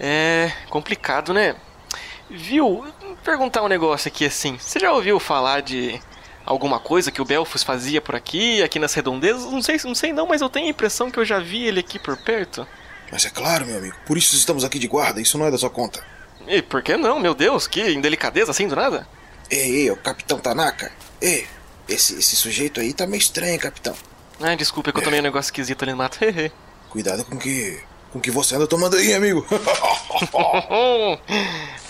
[0.00, 1.54] É complicado, né?
[2.28, 2.84] Viu?
[3.00, 4.58] Vou perguntar um negócio aqui assim.
[4.58, 6.00] Você já ouviu falar de
[6.44, 9.50] alguma coisa que o Belfus fazia por aqui, aqui nas redondezas?
[9.52, 11.80] Não sei, não sei não, mas eu tenho a impressão que eu já vi ele
[11.80, 12.66] aqui por perto.
[13.10, 13.96] Mas é claro, meu amigo.
[14.06, 15.20] Por isso estamos aqui de guarda.
[15.20, 16.02] Isso não é da sua conta.
[16.46, 17.18] E por que não?
[17.18, 19.06] Meu Deus, que indelicadeza assim do nada.
[19.50, 20.92] Ei, ei, o Capitão Tanaka.
[21.20, 21.46] Ei,
[21.88, 23.94] esse, esse sujeito aí tá meio estranho, capitão.
[24.40, 26.18] Ai, desculpa, é que eu tomei um negócio esquisito ali no mato.
[26.90, 27.80] Cuidado com que.
[28.12, 29.46] com que você anda tomando aí, amigo.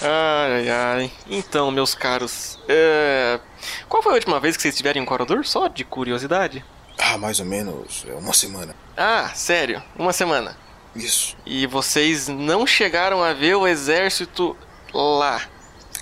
[0.01, 1.13] ai, ai, ai.
[1.29, 3.41] Então, meus caros, é...
[3.89, 5.45] qual foi a última vez que vocês estiveram em Corodor?
[5.45, 6.65] Só de curiosidade.
[6.99, 8.75] ah, mais ou menos é uma semana.
[8.97, 9.83] Ah, sério?
[9.99, 10.57] Uma semana.
[10.97, 11.37] Isso.
[11.45, 14.57] E vocês não chegaram a ver o exército
[14.93, 15.43] lá?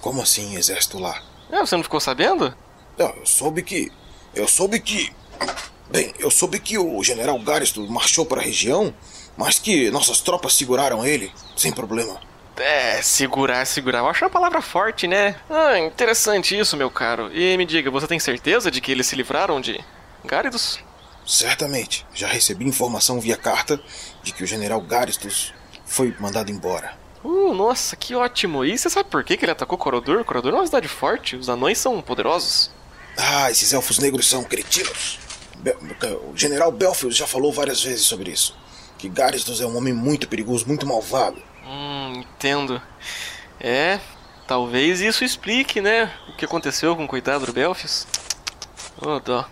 [0.00, 1.20] Como assim, exército lá?
[1.50, 2.54] Ah, você não ficou sabendo?
[2.96, 3.90] Não, eu soube que.
[4.34, 5.12] Eu soube que.
[5.90, 8.94] Bem, eu soube que o general Garisto marchou para a região,
[9.36, 12.20] mas que nossas tropas seguraram ele, sem problema.
[12.56, 13.98] É, segurar, segurar.
[13.98, 15.36] Eu acho uma palavra forte, né?
[15.50, 17.30] Ah, interessante isso, meu caro.
[17.34, 19.82] E me diga, você tem certeza de que eles se livraram de
[20.24, 20.78] Gáridos?
[21.26, 22.06] Certamente.
[22.14, 23.80] Já recebi informação via carta
[24.24, 25.54] de que o general Garistus
[25.86, 26.96] foi mandado embora.
[27.22, 28.64] Uh, nossa, que ótimo.
[28.64, 30.24] E você sabe por que que ele atacou Corodor?
[30.24, 32.70] Corodor é uma cidade forte, os anões são poderosos.
[33.16, 35.18] Ah, esses elfos negros são cretinos.
[35.58, 35.76] Be-
[36.30, 38.56] o general Belfield já falou várias vezes sobre isso.
[38.98, 41.40] Que Garistus é um homem muito perigoso, muito malvado.
[41.66, 42.80] Hum, entendo.
[43.60, 44.00] É,
[44.46, 48.06] talvez isso explique, né, o que aconteceu com o coitado do Belfius.
[49.00, 49.46] Oh, dó.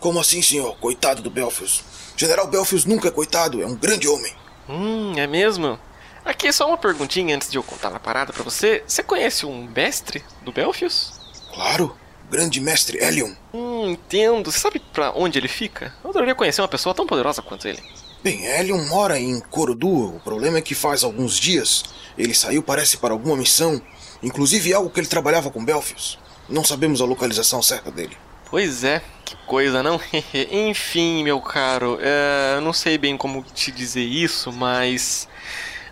[0.00, 0.76] Como assim, senhor?
[0.78, 1.84] Coitado do Belfius.
[2.16, 4.32] General Belfius nunca é coitado, é um grande homem.
[4.68, 5.78] Hum, é mesmo?
[6.24, 8.82] Aqui só uma perguntinha antes de eu contar a parada pra você.
[8.86, 11.12] Você conhece um mestre do Belfius?
[11.52, 11.96] Claro,
[12.28, 13.32] o grande mestre Helion.
[13.52, 14.50] Hum, entendo.
[14.50, 15.92] Você sabe pra onde ele fica?
[16.04, 17.82] Eu adoraria conhecer uma pessoa tão poderosa quanto ele.
[18.22, 20.16] Bem, Helion mora em Corodu.
[20.16, 21.84] O problema é que faz alguns dias
[22.16, 23.80] ele saiu, parece, para alguma missão.
[24.22, 26.18] Inclusive algo que ele trabalhava com Belfius.
[26.48, 28.16] Não sabemos a localização certa dele.
[28.52, 29.98] Pois é, que coisa, não?
[30.52, 35.26] Enfim, meu caro, é, eu não sei bem como te dizer isso, mas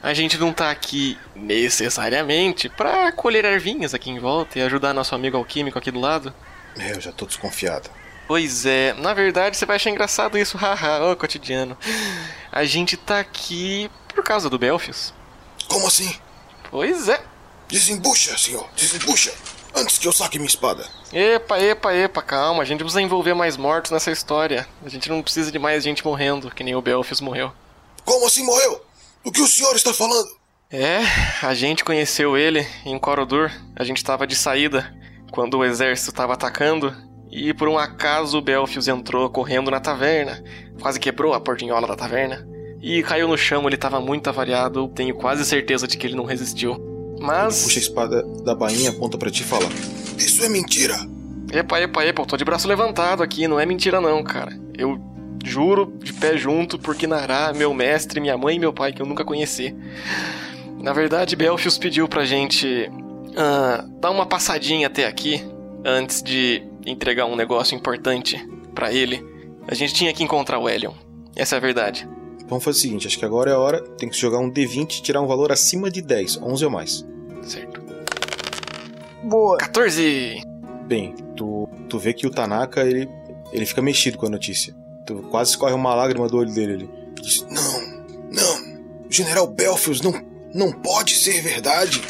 [0.02, 5.14] a gente não tá aqui necessariamente pra colher ervinhas aqui em volta e ajudar nosso
[5.14, 6.34] amigo alquímico aqui do lado.
[6.78, 7.88] É, eu já tô desconfiado.
[8.28, 11.78] Pois é, na verdade você vai achar engraçado isso, haha, ô cotidiano.
[12.52, 15.14] A gente tá aqui por causa do Belfius.
[15.66, 16.14] Como assim?
[16.70, 17.22] Pois é.
[17.68, 19.32] Desembucha, senhor, desembucha.
[19.75, 20.87] Antes que eu saque minha espada.
[21.12, 22.62] Epa, epa, epa, calma.
[22.62, 24.66] A gente precisa envolver mais mortos nessa história.
[24.85, 27.53] A gente não precisa de mais gente morrendo, que nem o Belfius morreu.
[28.05, 28.81] Como assim morreu?
[29.25, 30.29] O que o senhor está falando?
[30.71, 31.01] É,
[31.43, 33.51] a gente conheceu ele em Corodur.
[33.77, 34.95] A gente estava de saída
[35.31, 36.95] quando o exército estava atacando
[37.31, 40.43] e por um acaso o Belfius entrou correndo na taverna.
[40.81, 42.47] Quase quebrou a portinhola da taverna.
[42.83, 44.89] E caiu no chão, ele estava muito avariado.
[44.89, 46.89] Tenho quase certeza de que ele não resistiu.
[47.21, 47.62] Mas.
[47.62, 49.68] Puxa a espada da bainha, aponta para ti e fala:
[50.18, 50.97] Isso é mentira!
[51.53, 54.59] Epa, epa, epa, eu tô de braço levantado aqui, não é mentira não, cara.
[54.77, 55.01] Eu
[55.45, 59.07] juro de pé junto por Kinará, meu mestre, minha mãe e meu pai, que eu
[59.07, 59.75] nunca conheci.
[60.81, 62.91] Na verdade, Belfius pediu pra gente
[63.31, 65.43] uh, dar uma passadinha até aqui
[65.85, 68.43] antes de entregar um negócio importante
[68.75, 69.23] para ele.
[69.66, 70.93] A gente tinha que encontrar o Elion.
[71.37, 72.09] Essa é a verdade.
[72.49, 74.99] Vamos fazer o seguinte, acho que agora é a hora, tem que jogar um D20
[74.99, 77.07] e tirar um valor acima de 10, 11 ou mais.
[79.23, 79.59] Boa.
[79.59, 80.43] 14!
[80.87, 83.09] Bem, tu, tu vê que o Tanaka, ele,
[83.53, 84.75] ele fica mexido com a notícia.
[85.07, 86.91] Tu quase escorre uma lágrima do olho dele ali.
[87.21, 87.81] Diz, não,
[88.31, 90.12] não, o General Belfius não,
[90.55, 92.03] não pode ser verdade.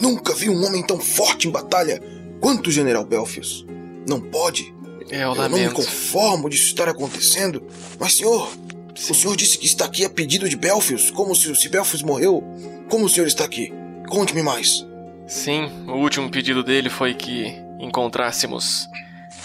[0.00, 2.02] Nunca vi um homem tão forte em batalha
[2.40, 3.64] quanto o General Belfius.
[4.08, 4.74] Não pode.
[5.10, 7.62] É, eu, eu não me conformo disso estar acontecendo.
[7.98, 8.50] Mas, senhor,
[8.94, 9.12] Sim.
[9.12, 12.42] o senhor disse que está aqui a pedido de Belfius, como se, se Belfius morreu.
[12.88, 13.72] Como o senhor está aqui?
[14.08, 14.86] Conte-me mais.
[15.26, 18.86] Sim, o último pedido dele foi que encontrássemos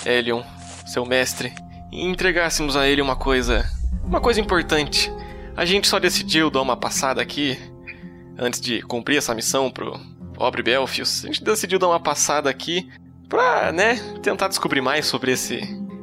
[0.06, 0.44] Elion,
[0.86, 1.54] seu mestre,
[1.92, 3.66] e entregássemos a ele uma coisa.
[4.04, 5.12] Uma coisa importante.
[5.56, 7.58] A gente só decidiu dar uma passada aqui,
[8.38, 10.00] antes de cumprir essa missão pro
[10.34, 11.24] pobre Belfius.
[11.24, 12.88] A gente decidiu dar uma passada aqui
[13.28, 15.62] pra, né, tentar descobrir mais sobre esse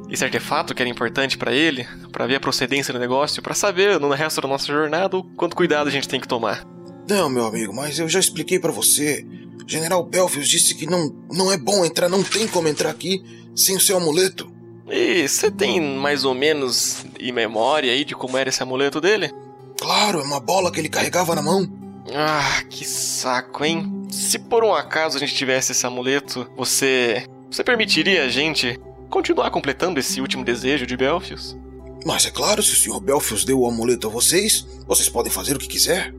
[0.09, 3.99] esse artefato que era importante para ele, para ver a procedência do negócio, para saber
[3.99, 6.65] no resto da nossa jornada o quanto cuidado a gente tem que tomar.
[7.07, 9.23] Não, meu amigo, mas eu já expliquei para você.
[9.69, 13.23] General Belfius disse que não, não é bom entrar, não tem como entrar aqui
[13.55, 14.51] sem o seu amuleto.
[14.89, 19.31] E você tem mais ou menos em memória aí de como era esse amuleto dele?
[19.79, 21.71] Claro, é uma bola que ele carregava na mão.
[22.11, 24.07] Ah, que saco, hein?
[24.09, 27.27] Se por um acaso a gente tivesse esse amuleto, você.
[27.51, 31.55] Você permitiria a gente continuar completando esse último desejo de Belfius?
[32.03, 32.99] Mas é claro, se o Sr.
[32.99, 36.11] Belfius deu o amuleto a vocês, vocês podem fazer o que quiser.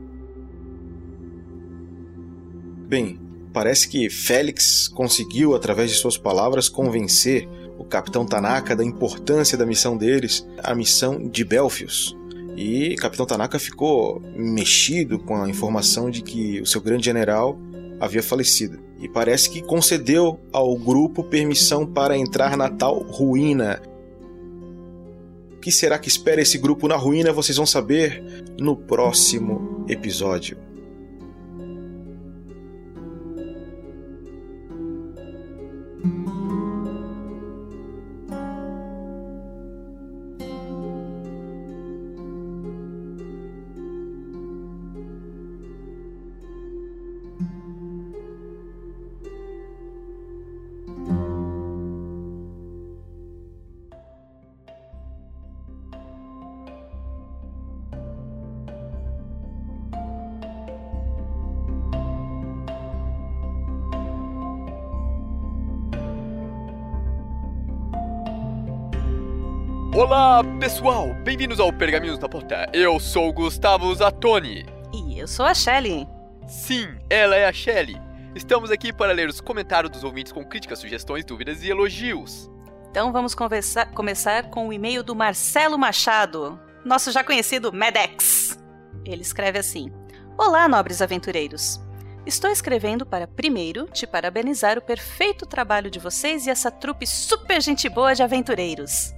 [2.87, 3.19] Bem,
[3.51, 7.47] parece que Félix conseguiu, através de suas palavras, convencer
[7.77, 12.15] o Capitão Tanaka da importância da missão deles, a missão de Belfius.
[12.55, 17.57] E Capitão Tanaka ficou mexido com a informação de que o seu grande general
[17.99, 18.79] havia falecido.
[18.99, 23.81] E parece que concedeu ao grupo permissão para entrar na tal ruína.
[25.53, 27.31] O que será que espera esse grupo na ruína?
[27.31, 28.23] Vocês vão saber
[28.59, 30.70] no próximo episódio.
[70.61, 71.15] Pessoal!
[71.23, 72.69] Bem-vindos ao Pergaminhos da Porta.
[72.71, 74.63] Eu sou o Gustavo Zatoni.
[74.93, 76.07] E eu sou a Shelly.
[76.47, 77.99] Sim, ela é a Shelly.
[78.35, 82.47] Estamos aqui para ler os comentários dos ouvintes com críticas, sugestões, dúvidas e elogios.
[82.91, 88.63] Então vamos conversar, começar com o e-mail do Marcelo Machado, nosso já conhecido Medex.
[89.03, 89.91] Ele escreve assim:
[90.37, 91.81] Olá, nobres aventureiros.
[92.23, 97.59] Estou escrevendo para, primeiro, te parabenizar o perfeito trabalho de vocês e essa trupe super
[97.63, 99.11] gente boa de aventureiros.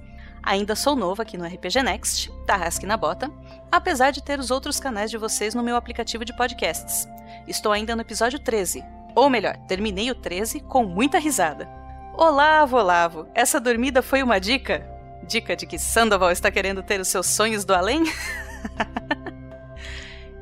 [0.46, 3.30] Ainda sou novo aqui no RPG Next, Tarrasque na Bota,
[3.72, 7.08] apesar de ter os outros canais de vocês no meu aplicativo de podcasts.
[7.48, 8.84] Estou ainda no episódio 13,
[9.14, 11.66] ou melhor, terminei o 13 com muita risada.
[12.12, 14.86] Olavo, Olavo, essa dormida foi uma dica?
[15.26, 18.02] Dica de que Sandoval está querendo ter os seus sonhos do além?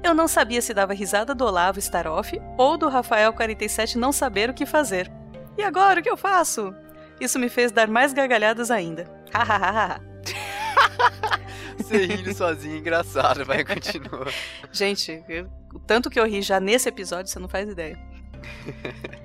[0.03, 4.51] Eu não sabia se dava risada do Olavo estar off ou do Rafael47 não saber
[4.51, 5.09] o que fazer.
[5.57, 6.75] E agora o que eu faço?
[7.21, 9.22] Isso me fez dar mais gargalhadas ainda.
[11.79, 14.27] Você rindo sozinho, engraçado, vai, continua.
[14.71, 17.99] Gente, eu- o tanto que eu ri já nesse episódio, você não faz ideia.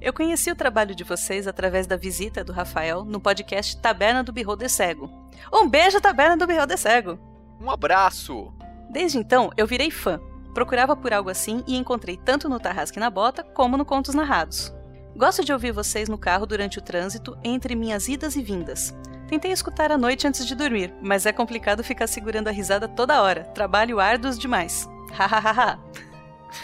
[0.00, 4.32] Eu conheci o trabalho de vocês através da visita do Rafael no podcast Taberna do
[4.32, 5.10] Beholder Cego.
[5.52, 7.18] Um beijo, Taberna do Beholder Cego!
[7.60, 8.52] Um abraço!
[8.92, 10.20] Desde então, eu virei fã.
[10.54, 14.72] Procurava por algo assim e encontrei tanto no Tarrasque na Bota como no Contos Narrados.
[15.16, 18.94] Gosto de ouvir vocês no carro durante o trânsito entre minhas idas e vindas.
[19.28, 23.20] Tentei escutar à noite antes de dormir, mas é complicado ficar segurando a risada toda
[23.20, 23.44] hora.
[23.54, 24.88] Trabalho árduos demais.
[25.12, 25.78] Hahaha.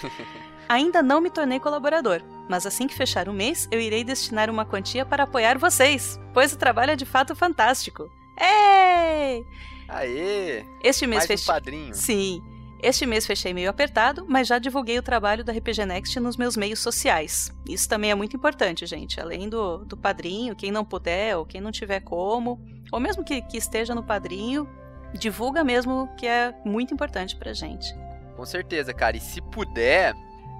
[0.67, 4.65] Ainda não me tornei colaborador, mas assim que fechar o mês, eu irei destinar uma
[4.65, 8.11] quantia para apoiar vocês, pois o trabalho é de fato fantástico.
[8.41, 9.47] Ei!
[9.87, 10.65] Aê!
[10.83, 11.95] Este mês Mais um padrinho.
[11.95, 12.43] Sim.
[12.85, 16.55] Este mês fechei meio apertado, mas já divulguei o trabalho da RPG Next nos meus
[16.55, 17.51] meios sociais.
[17.67, 19.19] Isso também é muito importante, gente.
[19.19, 22.61] Além do, do padrinho, quem não puder ou quem não tiver como,
[22.93, 24.69] ou mesmo que, que esteja no padrinho,
[25.15, 27.97] divulga mesmo que é muito importante pra gente.
[28.37, 29.17] Com certeza, cara.
[29.17, 30.13] E se puder,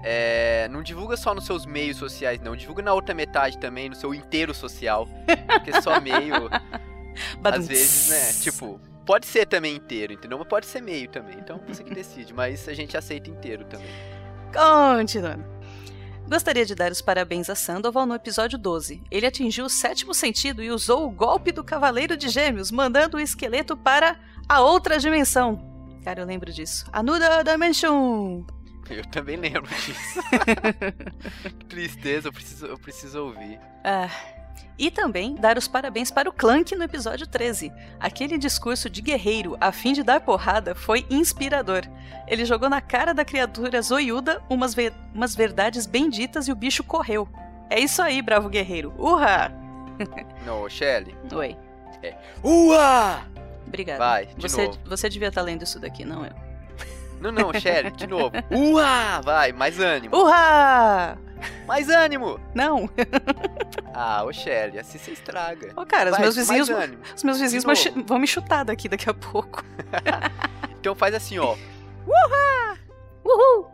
[0.03, 2.55] é, não divulga só nos seus meios sociais, não.
[2.55, 5.07] Divulga na outra metade também, no seu inteiro social.
[5.45, 6.49] Porque só meio,
[7.43, 8.33] às vezes, né?
[8.41, 10.37] Tipo, pode ser também inteiro, entendeu?
[10.37, 11.37] Mas pode ser meio também.
[11.37, 12.33] Então você que decide.
[12.33, 13.87] Mas a gente aceita inteiro também.
[14.51, 15.55] Continuando.
[16.27, 19.03] Gostaria de dar os parabéns a Sandoval no episódio 12.
[19.11, 23.19] Ele atingiu o sétimo sentido e usou o golpe do Cavaleiro de Gêmeos, mandando o
[23.19, 25.63] esqueleto para a outra dimensão.
[26.03, 26.85] Cara, eu lembro disso.
[26.91, 28.43] Another Dimension!
[28.89, 30.19] Eu também lembro disso.
[31.59, 33.59] que tristeza, eu preciso, eu preciso ouvir.
[33.83, 34.09] Ah,
[34.77, 37.71] e também dar os parabéns para o Clank no episódio 13.
[37.99, 41.83] Aquele discurso de guerreiro a fim de dar porrada foi inspirador.
[42.27, 44.75] Ele jogou na cara da criatura zoiuda umas,
[45.13, 47.27] umas verdades benditas e o bicho correu.
[47.69, 48.93] É isso aí, bravo guerreiro.
[48.97, 49.51] Urra!
[50.45, 51.15] Não, Shelly.
[51.33, 51.57] Oi.
[52.03, 52.15] É.
[52.43, 53.21] Ua!
[53.65, 53.97] Obrigada.
[53.97, 54.79] Vai, de você, novo.
[54.85, 56.33] você devia estar lendo isso daqui, não eu.
[57.19, 58.31] Não, não, Shelly, de novo.
[58.51, 59.21] Ua!
[59.21, 60.15] Vai, mais ânimo.
[60.15, 61.17] Urra!
[61.67, 62.39] Mais ânimo!
[62.53, 62.89] Não.
[63.97, 65.71] Ah, ô Shelly, assim você estraga.
[65.73, 66.69] Ô, cara, os Vai, meus mais vizinhos,
[67.15, 67.63] os meus vizinhos
[68.05, 69.63] vão, me chutar daqui daqui a pouco.
[70.77, 71.55] Então faz assim, ó.
[72.05, 72.77] Urra!
[73.23, 73.71] Uhul!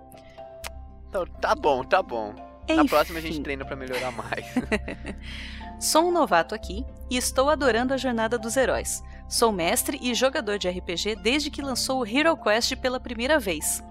[1.10, 2.34] Então, tá bom, tá bom.
[2.70, 2.88] Na Enfim.
[2.88, 4.46] próxima a gente treina pra melhorar mais.
[5.78, 9.04] Sou um novato aqui e estou adorando a jornada dos heróis.
[9.28, 13.84] Sou mestre e jogador de RPG desde que lançou o Hero Quest pela primeira vez.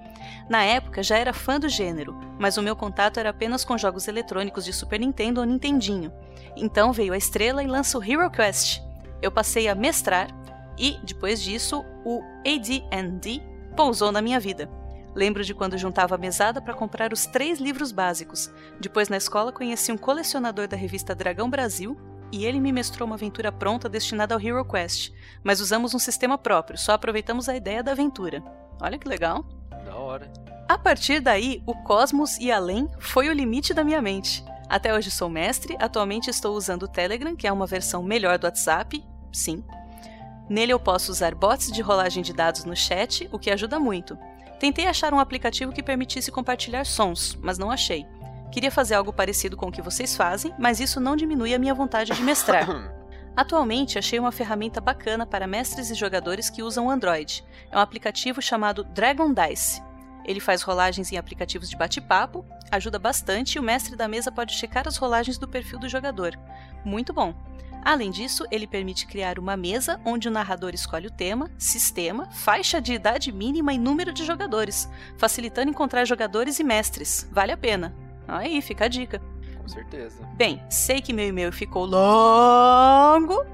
[0.48, 4.08] Na época já era fã do gênero, mas o meu contato era apenas com jogos
[4.08, 6.12] eletrônicos de Super Nintendo ou Nintendinho.
[6.56, 8.80] Então veio a estrela e lança o Hero Quest.
[9.22, 10.28] Eu passei a mestrar
[10.78, 13.42] e, depois disso, o AD&D
[13.76, 14.68] pousou na minha vida.
[15.14, 18.50] Lembro de quando juntava a mesada para comprar os três livros básicos.
[18.80, 21.98] Depois, na escola, conheci um colecionador da revista Dragão Brasil
[22.32, 25.12] e ele me mestrou uma aventura pronta destinada ao Hero Quest.
[25.42, 28.42] Mas usamos um sistema próprio, só aproveitamos a ideia da aventura.
[28.80, 29.44] Olha que legal!
[30.10, 30.30] Hora.
[30.68, 34.44] A partir daí, o cosmos e além foi o limite da minha mente.
[34.68, 38.44] Até hoje sou mestre, atualmente estou usando o Telegram, que é uma versão melhor do
[38.44, 39.64] WhatsApp, sim.
[40.48, 44.16] Nele eu posso usar bots de rolagem de dados no chat, o que ajuda muito.
[44.60, 48.06] Tentei achar um aplicativo que permitisse compartilhar sons, mas não achei.
[48.52, 51.74] Queria fazer algo parecido com o que vocês fazem, mas isso não diminui a minha
[51.74, 52.66] vontade de mestrar.
[53.36, 57.44] Atualmente achei uma ferramenta bacana para mestres e jogadores que usam Android.
[57.70, 59.80] É um aplicativo chamado Dragon Dice.
[60.24, 64.54] Ele faz rolagens em aplicativos de bate-papo, ajuda bastante e o mestre da mesa pode
[64.54, 66.38] checar as rolagens do perfil do jogador.
[66.84, 67.34] Muito bom.
[67.82, 72.80] Além disso, ele permite criar uma mesa onde o narrador escolhe o tema, sistema, faixa
[72.80, 77.26] de idade mínima e número de jogadores, facilitando encontrar jogadores e mestres.
[77.32, 77.94] Vale a pena.
[78.28, 79.20] Aí, fica a dica.
[79.60, 80.22] Com certeza.
[80.36, 83.44] Bem, sei que meu e-mail ficou longo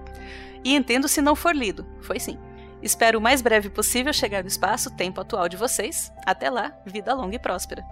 [0.64, 1.86] e entendo se não for lido.
[2.00, 2.36] Foi sim.
[2.82, 6.12] Espero o mais breve possível chegar no espaço, tempo atual de vocês.
[6.24, 7.84] Até lá, vida longa e próspera.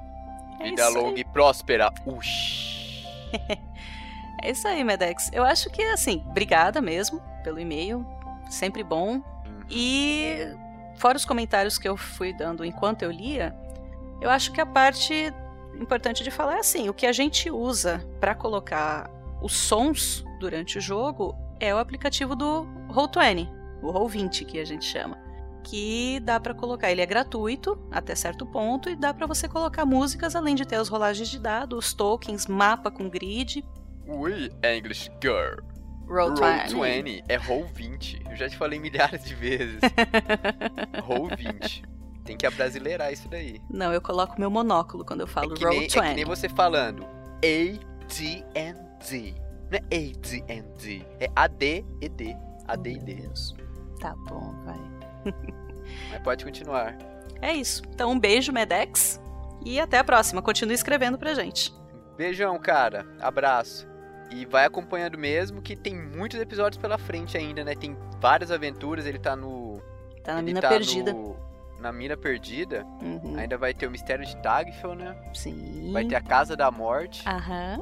[0.60, 1.02] É Vida isso aí.
[1.02, 1.92] longa e próspera.
[2.06, 3.04] Ush.
[4.42, 5.30] É isso aí, Medex.
[5.32, 8.06] Eu acho que, assim, obrigada mesmo pelo e-mail.
[8.50, 9.22] Sempre bom.
[9.70, 10.36] E,
[10.96, 13.56] fora os comentários que eu fui dando enquanto eu lia,
[14.20, 15.32] eu acho que a parte
[15.80, 19.10] importante de falar é assim: o que a gente usa para colocar
[19.40, 23.48] os sons durante o jogo é o aplicativo do Roll20,
[23.86, 25.18] o Roll20 que a gente chama.
[25.62, 29.86] Que dá para colocar, ele é gratuito até certo ponto e dá para você colocar
[29.86, 33.64] músicas além de ter as rolagens de dados, os tokens, mapa com grid,
[34.06, 35.60] Ui, English Girl.
[36.06, 37.02] Roll20.
[37.02, 38.22] 20 é Roll 20.
[38.28, 39.80] Eu já te falei milhares de vezes.
[41.02, 41.82] Roll 20.
[42.24, 43.60] Tem que abrasileirar isso daí.
[43.70, 45.98] Não, eu coloco meu monóculo quando eu falo É Roll nem, 20.
[45.98, 47.06] é que nem você falando
[47.38, 49.34] AD&D.
[49.70, 51.06] Não é AD&D.
[51.20, 52.36] É AD e D.
[52.68, 53.28] AD e D.
[54.04, 54.78] Tá bom, vai.
[56.12, 56.94] Mas pode continuar.
[57.40, 57.82] É isso.
[57.88, 59.18] Então, um beijo, Medex.
[59.64, 60.42] E até a próxima.
[60.42, 61.72] Continue escrevendo pra gente.
[62.16, 63.06] Beijão, cara.
[63.18, 63.88] Abraço.
[64.30, 67.74] E vai acompanhando mesmo, que tem muitos episódios pela frente ainda, né?
[67.74, 69.80] Tem várias aventuras, ele tá no.
[70.22, 71.12] Tá na ele mina tá perdida.
[71.14, 71.36] no-
[71.80, 72.84] na mina perdida.
[73.02, 73.36] Uhum.
[73.38, 75.16] Ainda vai ter o mistério de Tagfel, né?
[75.34, 75.90] Sim.
[75.92, 77.80] Vai ter a Casa da Morte, Aham.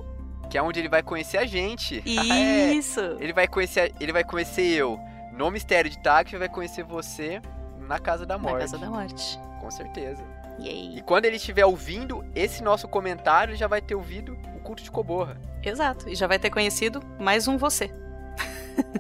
[0.50, 2.00] que é onde ele vai conhecer a gente.
[2.32, 3.00] É, Isso.
[3.20, 4.98] ele vai conhecer, ele vai conhecer eu
[5.32, 7.40] no mistério de Tagfel, vai conhecer você
[7.80, 8.54] na Casa da Morte.
[8.54, 9.40] Na Casa da Morte.
[9.60, 10.22] Com certeza.
[10.60, 10.98] Yay.
[10.98, 14.82] E quando ele estiver ouvindo esse nosso comentário, ele já vai ter ouvido o culto
[14.82, 15.36] de Coborra.
[15.62, 16.08] Exato.
[16.08, 17.92] E já vai ter conhecido mais um você.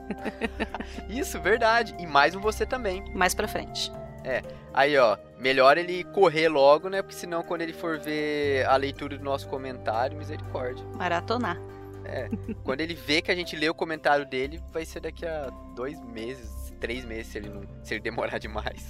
[1.08, 1.94] Isso, verdade.
[1.98, 3.04] E mais um você também.
[3.14, 3.92] Mais pra frente.
[4.24, 4.42] É.
[4.72, 7.02] Aí, ó, melhor ele correr logo, né?
[7.02, 10.84] Porque senão quando ele for ver a leitura do nosso comentário, misericórdia.
[10.94, 11.58] Maratonar.
[12.04, 12.28] É.
[12.64, 16.00] quando ele vê que a gente lê o comentário dele, vai ser daqui a dois
[16.04, 17.62] meses, três meses, se ele não.
[17.82, 18.88] se ele demorar demais.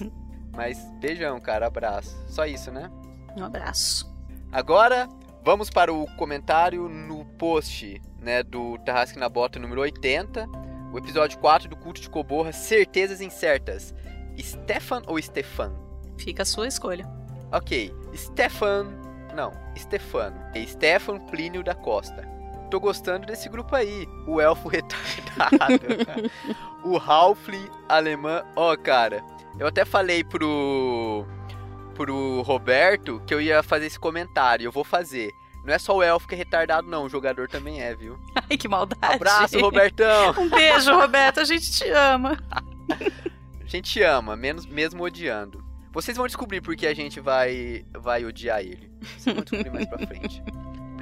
[0.53, 2.17] Mas beijão, cara, abraço.
[2.29, 2.91] Só isso, né?
[3.37, 4.11] Um abraço.
[4.51, 5.09] Agora,
[5.43, 10.47] vamos para o comentário no post, né, do Tarrasque na Bota número 80,
[10.93, 13.95] o episódio 4 do Culto de Coborra, Certezas Incertas.
[14.39, 15.73] Stefan ou Stefan?
[16.19, 17.07] Fica a sua escolha.
[17.51, 18.87] Ok, Stefan.
[19.35, 20.37] Não, Stefano.
[20.55, 22.29] E Stefan Plínio da Costa.
[22.73, 24.09] Tô gostando desse grupo aí.
[24.27, 25.79] O elfo retardado.
[26.83, 28.43] o Halfling alemã.
[28.57, 29.23] Ó, cara,
[29.59, 31.27] eu até falei pro.
[31.95, 34.65] pro Roberto que eu ia fazer esse comentário.
[34.65, 35.31] Eu vou fazer.
[35.67, 37.05] Não é só o elfo que é retardado, não.
[37.05, 38.19] O jogador também é, viu?
[38.49, 39.17] Ai, que maldade.
[39.17, 40.33] Abraço, Robertão!
[40.41, 41.41] Um beijo, Roberto.
[41.41, 42.39] A gente te ama.
[42.91, 45.63] A gente ama, menos, mesmo odiando.
[45.93, 48.91] Vocês vão descobrir porque a gente vai, vai odiar ele.
[49.19, 50.43] Vocês vão descobrir mais pra frente.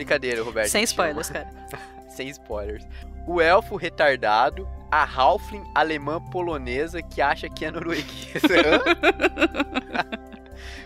[0.01, 0.71] Brincadeira, Roberto.
[0.71, 1.47] Sem spoilers, cara.
[2.09, 2.87] Sem spoilers.
[3.27, 8.41] O elfo retardado, a Halfling alemã polonesa que acha que é norueguesa.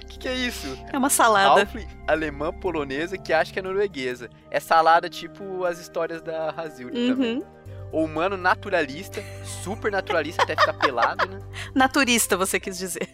[0.03, 0.79] O que, que é isso?
[0.93, 1.61] É uma salada.
[1.61, 4.29] Halfling alemã polonesa que acha que é norueguesa.
[4.51, 7.37] É salada tipo as histórias da Hazilde também.
[7.39, 7.45] Uhum.
[7.93, 11.41] O humano naturalista, super naturalista até ficar pelado, né?
[11.75, 13.09] Naturista, você quis dizer.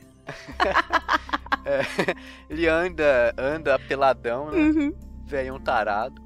[1.65, 1.83] É,
[2.49, 4.59] ele anda, anda peladão, né?
[4.59, 5.10] Uhum.
[5.31, 6.21] Velhão tarado.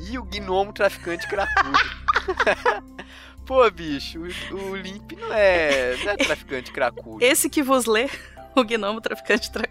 [0.00, 1.78] E o gnomo traficante cracudo.
[3.46, 7.24] Pô, bicho, o, o Limp não é, não é traficante cracudo.
[7.24, 8.10] Esse que vos lê,
[8.56, 9.68] o gnomo traficante tra...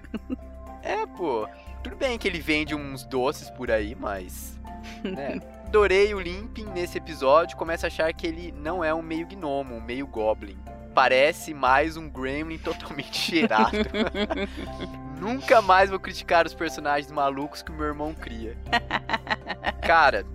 [0.82, 1.50] É, pô.
[1.84, 4.56] Tudo bem que ele vende uns doces por aí, mas.
[5.04, 5.40] Né?
[5.68, 7.58] Adorei o Limping nesse episódio.
[7.58, 10.58] Começa a achar que ele não é um meio gnomo, um meio goblin.
[10.94, 13.78] Parece mais um gremlin totalmente cheirado.
[15.20, 18.58] Nunca mais vou criticar os personagens malucos que o meu irmão cria.
[19.86, 20.26] Cara,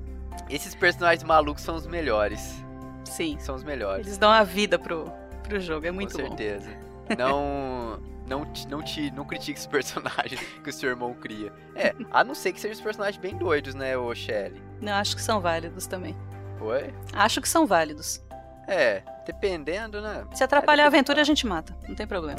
[0.49, 2.63] esses personagens malucos são os melhores.
[3.05, 3.37] Sim.
[3.41, 4.07] São os melhores.
[4.07, 5.11] Eles dão a vida pro,
[5.43, 6.29] pro jogo, é muito Com bom.
[6.29, 6.71] certeza.
[7.19, 11.53] Não, não, te- não, te, não critique os personagens que o seu irmão cria.
[11.75, 14.63] É, a não ser que sejam os personagens bem doidos, né, ô Shelly?
[14.81, 16.17] Não, acho que são válidos também.
[16.61, 16.95] Oi?
[17.13, 18.23] Acho que são válidos.
[18.69, 20.25] É, dependendo, né?
[20.33, 21.77] Se atrapalhar a aventura, a gente mata.
[21.89, 22.39] Não tem problema.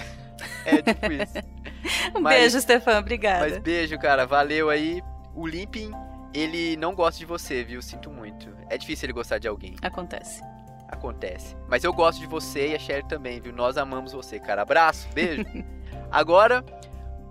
[0.65, 1.33] É tipo isso.
[2.15, 2.99] Um Mas- beijo, Stefan.
[2.99, 3.49] Obrigada.
[3.49, 4.25] Mas beijo, cara.
[4.27, 5.01] Valeu aí.
[5.33, 5.91] O Limping,
[6.33, 7.81] ele não gosta de você, viu?
[7.81, 8.49] Sinto muito.
[8.69, 9.75] É difícil ele gostar de alguém.
[9.81, 10.41] Acontece.
[10.87, 11.55] Acontece.
[11.67, 13.51] Mas eu gosto de você e a Shelly também, viu?
[13.53, 14.61] Nós amamos você, cara.
[14.61, 15.43] Abraço, beijo.
[16.11, 16.63] Agora,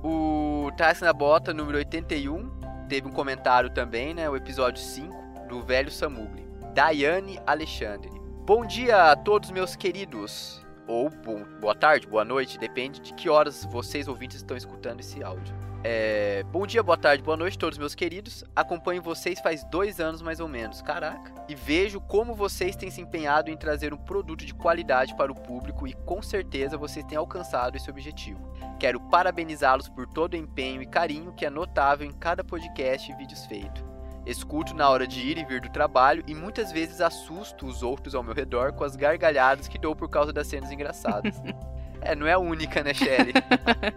[0.02, 2.50] o Tassi na Bota, número 81,
[2.88, 4.28] teve um comentário também, né?
[4.28, 6.48] O episódio 5 do Velho Samugli.
[6.74, 8.10] Daiane Alexandre.
[8.46, 10.59] Bom dia a todos meus queridos.
[10.90, 15.22] Ou bom, boa tarde, boa noite, depende de que horas vocês ouvintes estão escutando esse
[15.22, 15.54] áudio.
[15.84, 18.42] É, bom dia, boa tarde, boa noite, todos meus queridos.
[18.56, 21.32] Acompanho vocês faz dois anos mais ou menos, caraca.
[21.48, 25.40] E vejo como vocês têm se empenhado em trazer um produto de qualidade para o
[25.40, 28.52] público e com certeza vocês têm alcançado esse objetivo.
[28.80, 33.14] Quero parabenizá-los por todo o empenho e carinho que é notável em cada podcast e
[33.14, 33.89] vídeos feito.
[34.30, 38.14] Escuto na hora de ir e vir do trabalho e muitas vezes assusto os outros
[38.14, 41.42] ao meu redor com as gargalhadas que dou por causa das cenas engraçadas.
[42.00, 43.32] é, não é a única, né, Shelly?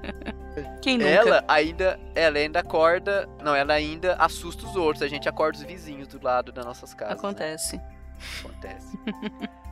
[0.81, 1.09] Quem nunca?
[1.09, 5.03] Ela ainda, ela ainda acorda, não, ela ainda assusta os outros.
[5.03, 7.13] A gente acorda os vizinhos do lado das nossas casas.
[7.13, 7.19] né?
[7.19, 7.79] Acontece.
[8.39, 8.99] Acontece.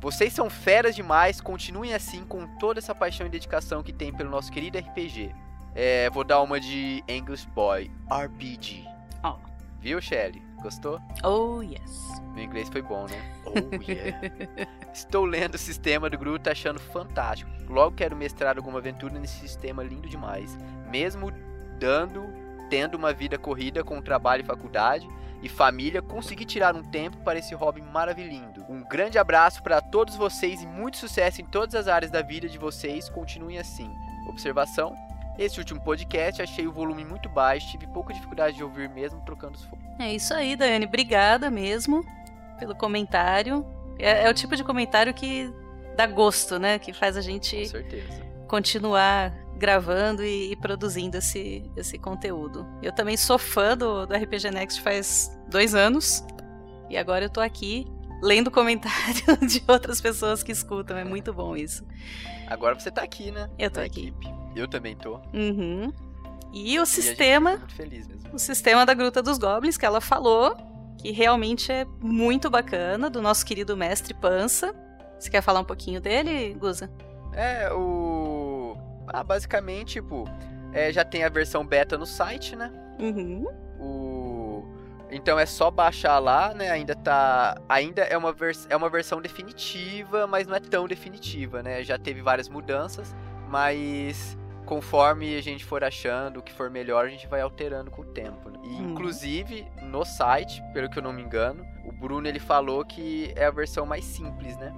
[0.00, 4.30] Vocês são feras demais, continuem assim com toda essa paixão e dedicação que tem pelo
[4.30, 5.32] nosso querido RPG.
[5.72, 8.84] É, vou dar uma de English Boy, RPG.
[9.22, 9.47] Ó.
[9.80, 10.42] Viu, Shelly?
[10.60, 11.00] Gostou?
[11.22, 12.20] Oh, yes.
[12.34, 13.34] Meu inglês foi bom, né?
[13.48, 14.20] Oh, yeah.
[14.92, 17.50] Estou lendo o sistema do grupo, tá achando fantástico.
[17.68, 20.58] Logo quero mestrar alguma aventura nesse sistema lindo demais.
[20.90, 21.30] Mesmo
[21.78, 22.26] dando
[22.68, 25.08] tendo uma vida corrida com trabalho e faculdade
[25.42, 28.64] e família, conseguir tirar um tempo para esse hobby maravilhoso.
[28.68, 32.48] Um grande abraço para todos vocês e muito sucesso em todas as áreas da vida
[32.48, 33.08] de vocês.
[33.08, 33.90] Continuem assim.
[34.28, 34.94] Observação:
[35.38, 39.56] esse último podcast achei o volume muito baixo, tive pouca dificuldade de ouvir mesmo trocando
[39.56, 39.86] os fones.
[39.98, 40.86] É isso aí, Daiane.
[40.86, 42.04] Obrigada mesmo
[42.58, 43.64] pelo comentário.
[43.98, 45.52] É, é, o tipo de comentário que
[45.96, 46.78] dá gosto, né?
[46.78, 47.70] Que faz a gente
[48.46, 52.66] continuar gravando e, e, produzindo esse, esse conteúdo.
[52.82, 56.24] Eu também sou fã do, do RPG Next faz dois anos.
[56.88, 57.86] E agora eu tô aqui
[58.22, 60.96] lendo comentário de outras pessoas que escutam.
[60.96, 61.84] É muito bom isso.
[62.46, 63.50] Agora você tá aqui, né?
[63.58, 64.08] Eu tô Na aqui.
[64.08, 64.38] Equipe.
[64.58, 65.20] Eu também tô.
[65.32, 65.92] Uhum.
[66.52, 67.60] E o E sistema.
[68.32, 70.56] o sistema da Gruta dos Goblins, que ela falou,
[70.98, 74.74] que realmente é muito bacana, do nosso querido mestre Pança.
[75.18, 76.90] Você quer falar um pouquinho dele, Guza?
[77.32, 78.76] É, o.
[79.06, 80.24] Ah, basicamente, tipo,
[80.72, 82.72] é, já tem a versão beta no site, né?
[82.98, 83.46] Uhum.
[83.78, 84.64] O...
[85.10, 86.70] Então é só baixar lá, né?
[86.70, 87.60] Ainda tá.
[87.68, 88.66] Ainda é uma, vers...
[88.68, 91.82] é uma versão definitiva, mas não é tão definitiva, né?
[91.82, 93.14] Já teve várias mudanças,
[93.48, 94.36] mas
[94.68, 98.04] conforme a gente for achando o que for melhor, a gente vai alterando com o
[98.04, 98.50] tempo.
[98.50, 98.58] Né?
[98.64, 98.90] E Hum.
[98.90, 103.46] inclusive no site, pelo que eu não me engano, o Bruno ele falou que é
[103.46, 104.70] a versão mais simples, né?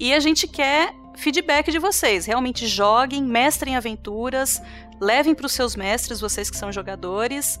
[0.00, 2.24] E a gente quer feedback de vocês.
[2.24, 4.62] Realmente joguem, mestrem aventuras,
[5.00, 7.60] levem para os seus mestres, vocês que são jogadores.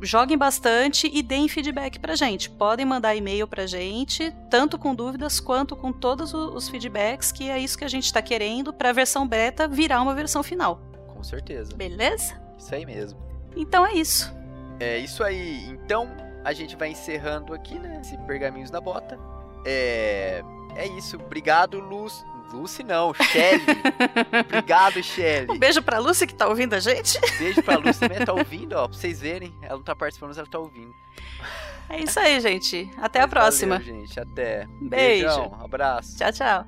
[0.00, 2.50] Joguem bastante e deem feedback pra gente.
[2.50, 7.58] Podem mandar e-mail pra gente, tanto com dúvidas quanto com todos os feedbacks, que é
[7.58, 10.80] isso que a gente está querendo para a versão beta virar uma versão final.
[11.14, 11.74] Com certeza.
[11.76, 12.34] Beleza?
[12.58, 13.18] Isso aí mesmo.
[13.56, 14.34] Então é isso.
[14.80, 15.68] É isso aí.
[15.68, 16.10] Então
[16.44, 18.00] a gente vai encerrando aqui, né?
[18.00, 19.16] Esse pergaminhos na bota.
[19.64, 20.42] É.
[20.74, 21.16] É isso.
[21.16, 22.24] Obrigado, Luz.
[22.52, 23.62] Lucy não, Shelly.
[24.44, 25.50] Obrigado, Shelly.
[25.50, 27.18] Um beijo pra Lúcia que tá ouvindo a gente.
[27.38, 28.88] Beijo pra Lucy também, tá ouvindo, ó.
[28.88, 29.52] Pra vocês verem.
[29.62, 30.92] Ela não tá participando, mas ela tá ouvindo.
[31.88, 32.90] É isso aí, gente.
[32.98, 33.78] Até a próxima.
[33.78, 34.18] Valeu, gente.
[34.20, 34.66] Até.
[34.80, 35.26] Beijo.
[35.26, 36.16] Beijão, abraço.
[36.16, 36.66] Tchau, tchau.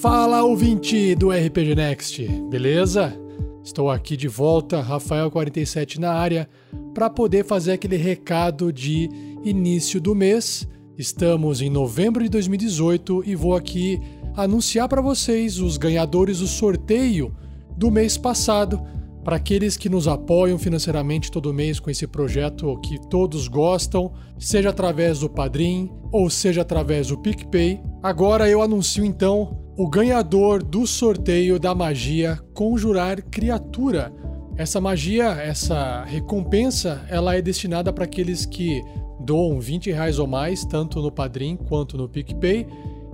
[0.00, 3.16] Fala ouvinte do RPG Next, beleza?
[3.62, 6.48] Estou aqui de volta, Rafael47 na área,
[6.92, 9.08] para poder fazer aquele recado de
[9.44, 10.66] início do mês.
[10.96, 14.00] Estamos em novembro de 2018 e vou aqui
[14.36, 17.34] anunciar para vocês os ganhadores do sorteio
[17.76, 18.80] do mês passado.
[19.24, 24.70] Para aqueles que nos apoiam financeiramente todo mês com esse projeto que todos gostam, seja
[24.70, 27.80] através do Padrim ou seja através do PicPay.
[28.02, 34.12] Agora eu anuncio então o ganhador do sorteio da magia Conjurar Criatura.
[34.56, 38.82] Essa magia, essa recompensa, ela é destinada para aqueles que
[39.22, 42.66] doam 20 reais ou mais, tanto no Padrim quanto no PicPay.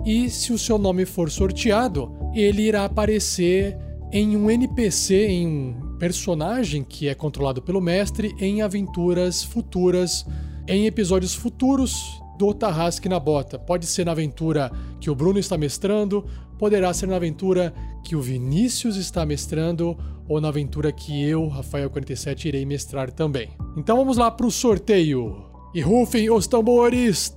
[0.05, 3.76] E se o seu nome for sorteado, ele irá aparecer
[4.12, 10.24] em um NPC, em um personagem que é controlado pelo mestre em aventuras futuras,
[10.66, 13.59] em episódios futuros do Tarrasque na Bota.
[13.59, 14.70] Pode ser na aventura
[15.01, 16.24] que o Bruno está mestrando,
[16.59, 17.74] poderá ser na aventura
[18.05, 19.98] que o Vinícius está mestrando
[20.28, 23.48] ou na aventura que eu, Rafael47, irei mestrar também.
[23.76, 25.48] Então vamos lá para o sorteio.
[25.74, 27.36] E rufem os tambores.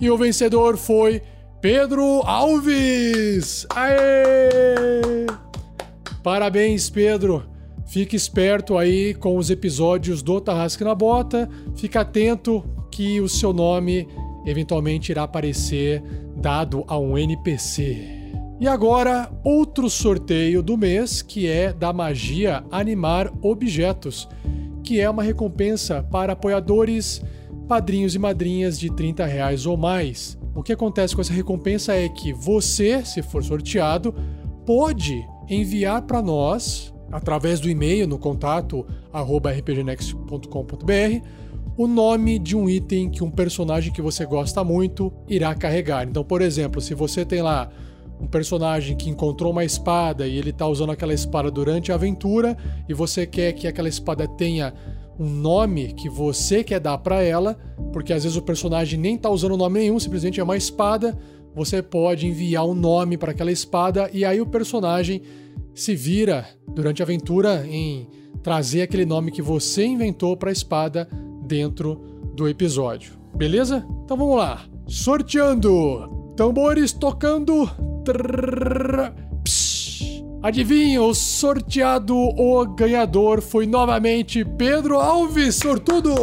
[0.00, 1.22] E o vencedor foi
[1.60, 3.66] Pedro Alves!
[3.70, 5.26] Aê!
[6.22, 7.44] Parabéns, Pedro!
[7.86, 11.48] Fique esperto aí com os episódios do Tarrasque na Bota.
[11.76, 14.08] Fique atento que o seu nome
[14.46, 16.02] eventualmente irá aparecer
[16.36, 18.22] dado a um NPC.
[18.60, 24.28] E agora, outro sorteio do mês, que é da magia Animar Objetos,
[24.82, 27.22] que é uma recompensa para apoiadores,
[27.68, 30.38] padrinhos e madrinhas de 30 reais ou mais.
[30.54, 34.14] O que acontece com essa recompensa é que você, se for sorteado,
[34.66, 41.26] pode enviar para nós, através do e-mail no contato rpgnext.com.br,
[41.76, 46.06] o nome de um item que um personagem que você gosta muito irá carregar.
[46.06, 47.70] Então, por exemplo, se você tem lá
[48.22, 52.56] um personagem que encontrou uma espada e ele está usando aquela espada durante a aventura
[52.88, 54.72] e você quer que aquela espada tenha
[55.18, 57.58] um nome que você quer dar para ela,
[57.92, 61.18] porque às vezes o personagem nem tá usando nome nenhum, simplesmente é uma espada.
[61.54, 65.20] Você pode enviar um nome para aquela espada e aí o personagem
[65.74, 68.08] se vira durante a aventura em
[68.42, 71.08] trazer aquele nome que você inventou para a espada
[71.44, 72.00] dentro
[72.34, 73.14] do episódio.
[73.34, 73.84] Beleza?
[74.04, 74.64] Então vamos lá.
[74.86, 76.21] Sorteando.
[76.36, 77.70] Tambores tocando.
[80.42, 86.14] Adivinha, o sorteado, o ganhador foi novamente Pedro Alves, sortudo!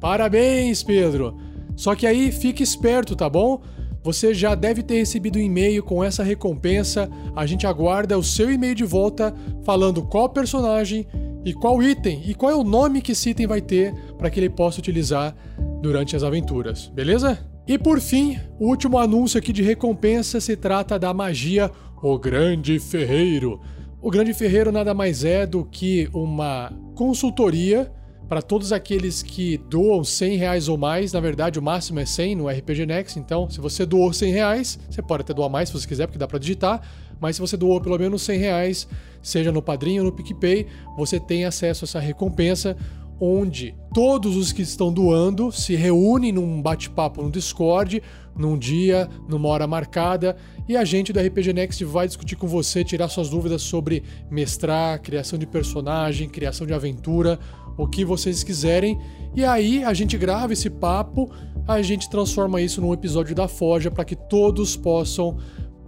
[0.00, 1.36] Parabéns, Pedro!
[1.76, 3.62] Só que aí fique esperto, tá bom?
[4.02, 7.08] Você já deve ter recebido um e-mail com essa recompensa.
[7.36, 9.34] A gente aguarda o seu e-mail de volta
[9.64, 11.06] falando qual personagem
[11.44, 14.40] e qual item e qual é o nome que esse item vai ter para que
[14.40, 15.36] ele possa utilizar
[15.80, 17.38] durante as aventuras, beleza?
[17.66, 21.70] E por fim, o último anúncio aqui de recompensa se trata da magia
[22.02, 23.60] O Grande Ferreiro.
[24.02, 27.90] O Grande Ferreiro nada mais é do que uma consultoria
[28.28, 31.12] para todos aqueles que doam 100 reais ou mais.
[31.12, 33.18] Na verdade, o máximo é 100 no RPG Next.
[33.18, 36.18] Então, se você doou 100 reais, você pode até doar mais se você quiser, porque
[36.18, 36.82] dá para digitar.
[37.20, 38.88] Mas se você doou pelo menos 100 reais,
[39.24, 42.76] seja no Padrinho ou no PicPay, você tem acesso a essa recompensa
[43.20, 48.02] onde todos os que estão doando se reúnem num bate-papo no Discord,
[48.36, 50.36] num dia, numa hora marcada,
[50.68, 55.00] e a gente do RPG Next vai discutir com você, tirar suas dúvidas sobre mestrar,
[55.00, 57.38] criação de personagem, criação de aventura,
[57.76, 58.98] o que vocês quiserem.
[59.34, 61.30] E aí a gente grava esse papo,
[61.66, 65.36] a gente transforma isso num episódio da Forja para que todos possam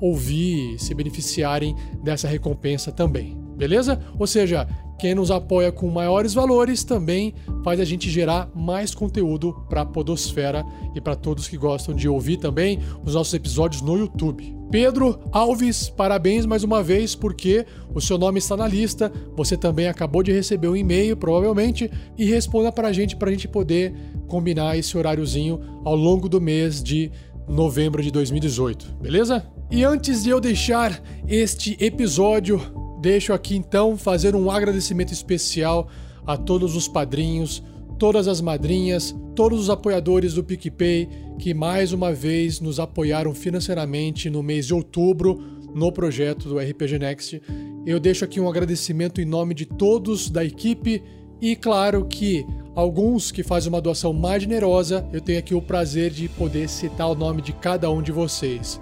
[0.01, 3.37] ouvir se beneficiarem dessa recompensa também.
[3.57, 3.99] Beleza?
[4.19, 4.69] Ou seja,
[4.99, 9.87] quem nos apoia com maiores valores também faz a gente gerar mais conteúdo para a
[9.87, 10.65] Podosfera
[10.95, 14.57] e para todos que gostam de ouvir também os nossos episódios no YouTube.
[14.71, 17.65] Pedro Alves, parabéns mais uma vez, porque
[17.95, 19.13] o seu nome está na lista.
[19.37, 23.33] Você também acabou de receber um e-mail, provavelmente, e responda para a gente para a
[23.33, 23.95] gente poder
[24.27, 27.13] combinar esse horáriozinho ao longo do mês de
[27.49, 29.47] novembro de 2018, beleza?
[29.71, 32.61] E antes de eu deixar este episódio
[33.07, 35.89] Deixo aqui então fazer um agradecimento especial
[36.27, 37.63] a todos os padrinhos,
[37.99, 41.09] todas as madrinhas, todos os apoiadores do PicPay
[41.39, 45.39] que mais uma vez nos apoiaram financeiramente no mês de outubro
[45.75, 47.43] no projeto do RPG Next.
[47.87, 51.03] Eu deixo aqui um agradecimento em nome de todos da equipe
[51.41, 56.11] e, claro, que alguns que fazem uma doação mais generosa, eu tenho aqui o prazer
[56.11, 58.81] de poder citar o nome de cada um de vocês.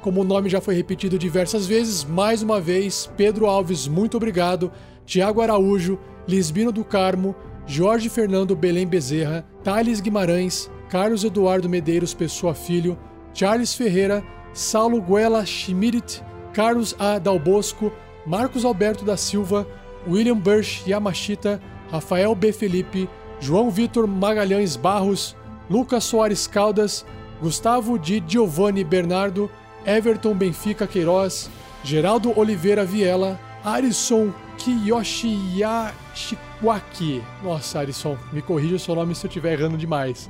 [0.00, 4.70] Como o nome já foi repetido diversas vezes, mais uma vez, Pedro Alves, muito obrigado.
[5.04, 7.34] Tiago Araújo, Lisbino do Carmo,
[7.66, 12.98] Jorge Fernando Belém Bezerra, Thales Guimarães, Carlos Eduardo Medeiros Pessoa Filho,
[13.34, 16.22] Charles Ferreira, Saulo Guela Schmidt,
[16.52, 17.18] Carlos A.
[17.18, 17.92] Dalbosco,
[18.26, 19.66] Marcos Alberto da Silva,
[20.08, 21.60] William Bursch Yamashita,
[21.90, 22.52] Rafael B.
[22.52, 23.08] Felipe,
[23.40, 25.36] João Vitor Magalhães Barros,
[25.70, 27.04] Lucas Soares Caldas,
[27.40, 29.50] Gustavo de Giovanni Bernardo,
[29.86, 31.50] Everton Benfica Queiroz,
[31.84, 37.22] Geraldo Oliveira Viela, Arison Kiyoshi Yashiwaki.
[37.44, 40.28] Nossa, Arison, me corrija o seu nome se eu estiver errando demais.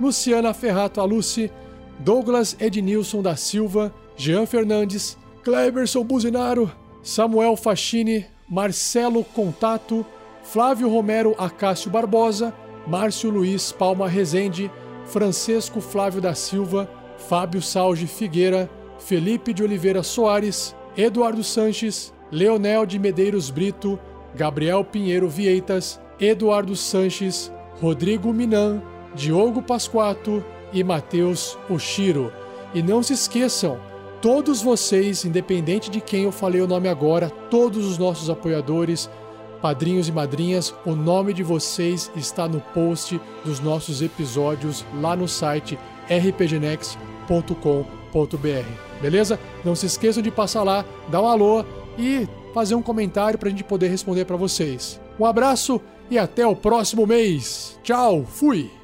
[0.00, 1.50] Luciana Ferrato Aluci,
[1.98, 6.70] Douglas Ednilson da Silva, Jean Fernandes, Cleberson Buzinaro,
[7.02, 10.06] Samuel Fachini, Marcelo Contato,
[10.42, 12.54] Flávio Romero Acácio Barbosa,
[12.86, 14.70] Márcio Luiz Palma Rezende,
[15.04, 22.98] Francisco Flávio da Silva, Fábio Salge Figueira, Felipe de Oliveira Soares, Eduardo Sanches, Leonel de
[22.98, 23.98] Medeiros Brito,
[24.34, 28.82] Gabriel Pinheiro Vieitas, Eduardo Sanches, Rodrigo Minan,
[29.14, 30.42] Diogo Pasquato
[30.72, 32.32] e Matheus Oshiro.
[32.74, 33.78] E não se esqueçam,
[34.20, 39.08] todos vocês, independente de quem eu falei o nome agora, todos os nossos apoiadores,
[39.60, 45.28] padrinhos e madrinhas, o nome de vocês está no post dos nossos episódios lá no
[45.28, 45.78] site
[46.08, 49.38] rpgnext.com.br beleza?
[49.64, 51.64] Não se esqueçam de passar lá, dar um alô
[51.96, 55.00] e fazer um comentário para a gente poder responder para vocês.
[55.18, 55.80] Um abraço
[56.10, 57.78] e até o próximo mês.
[57.82, 58.77] Tchau, fui!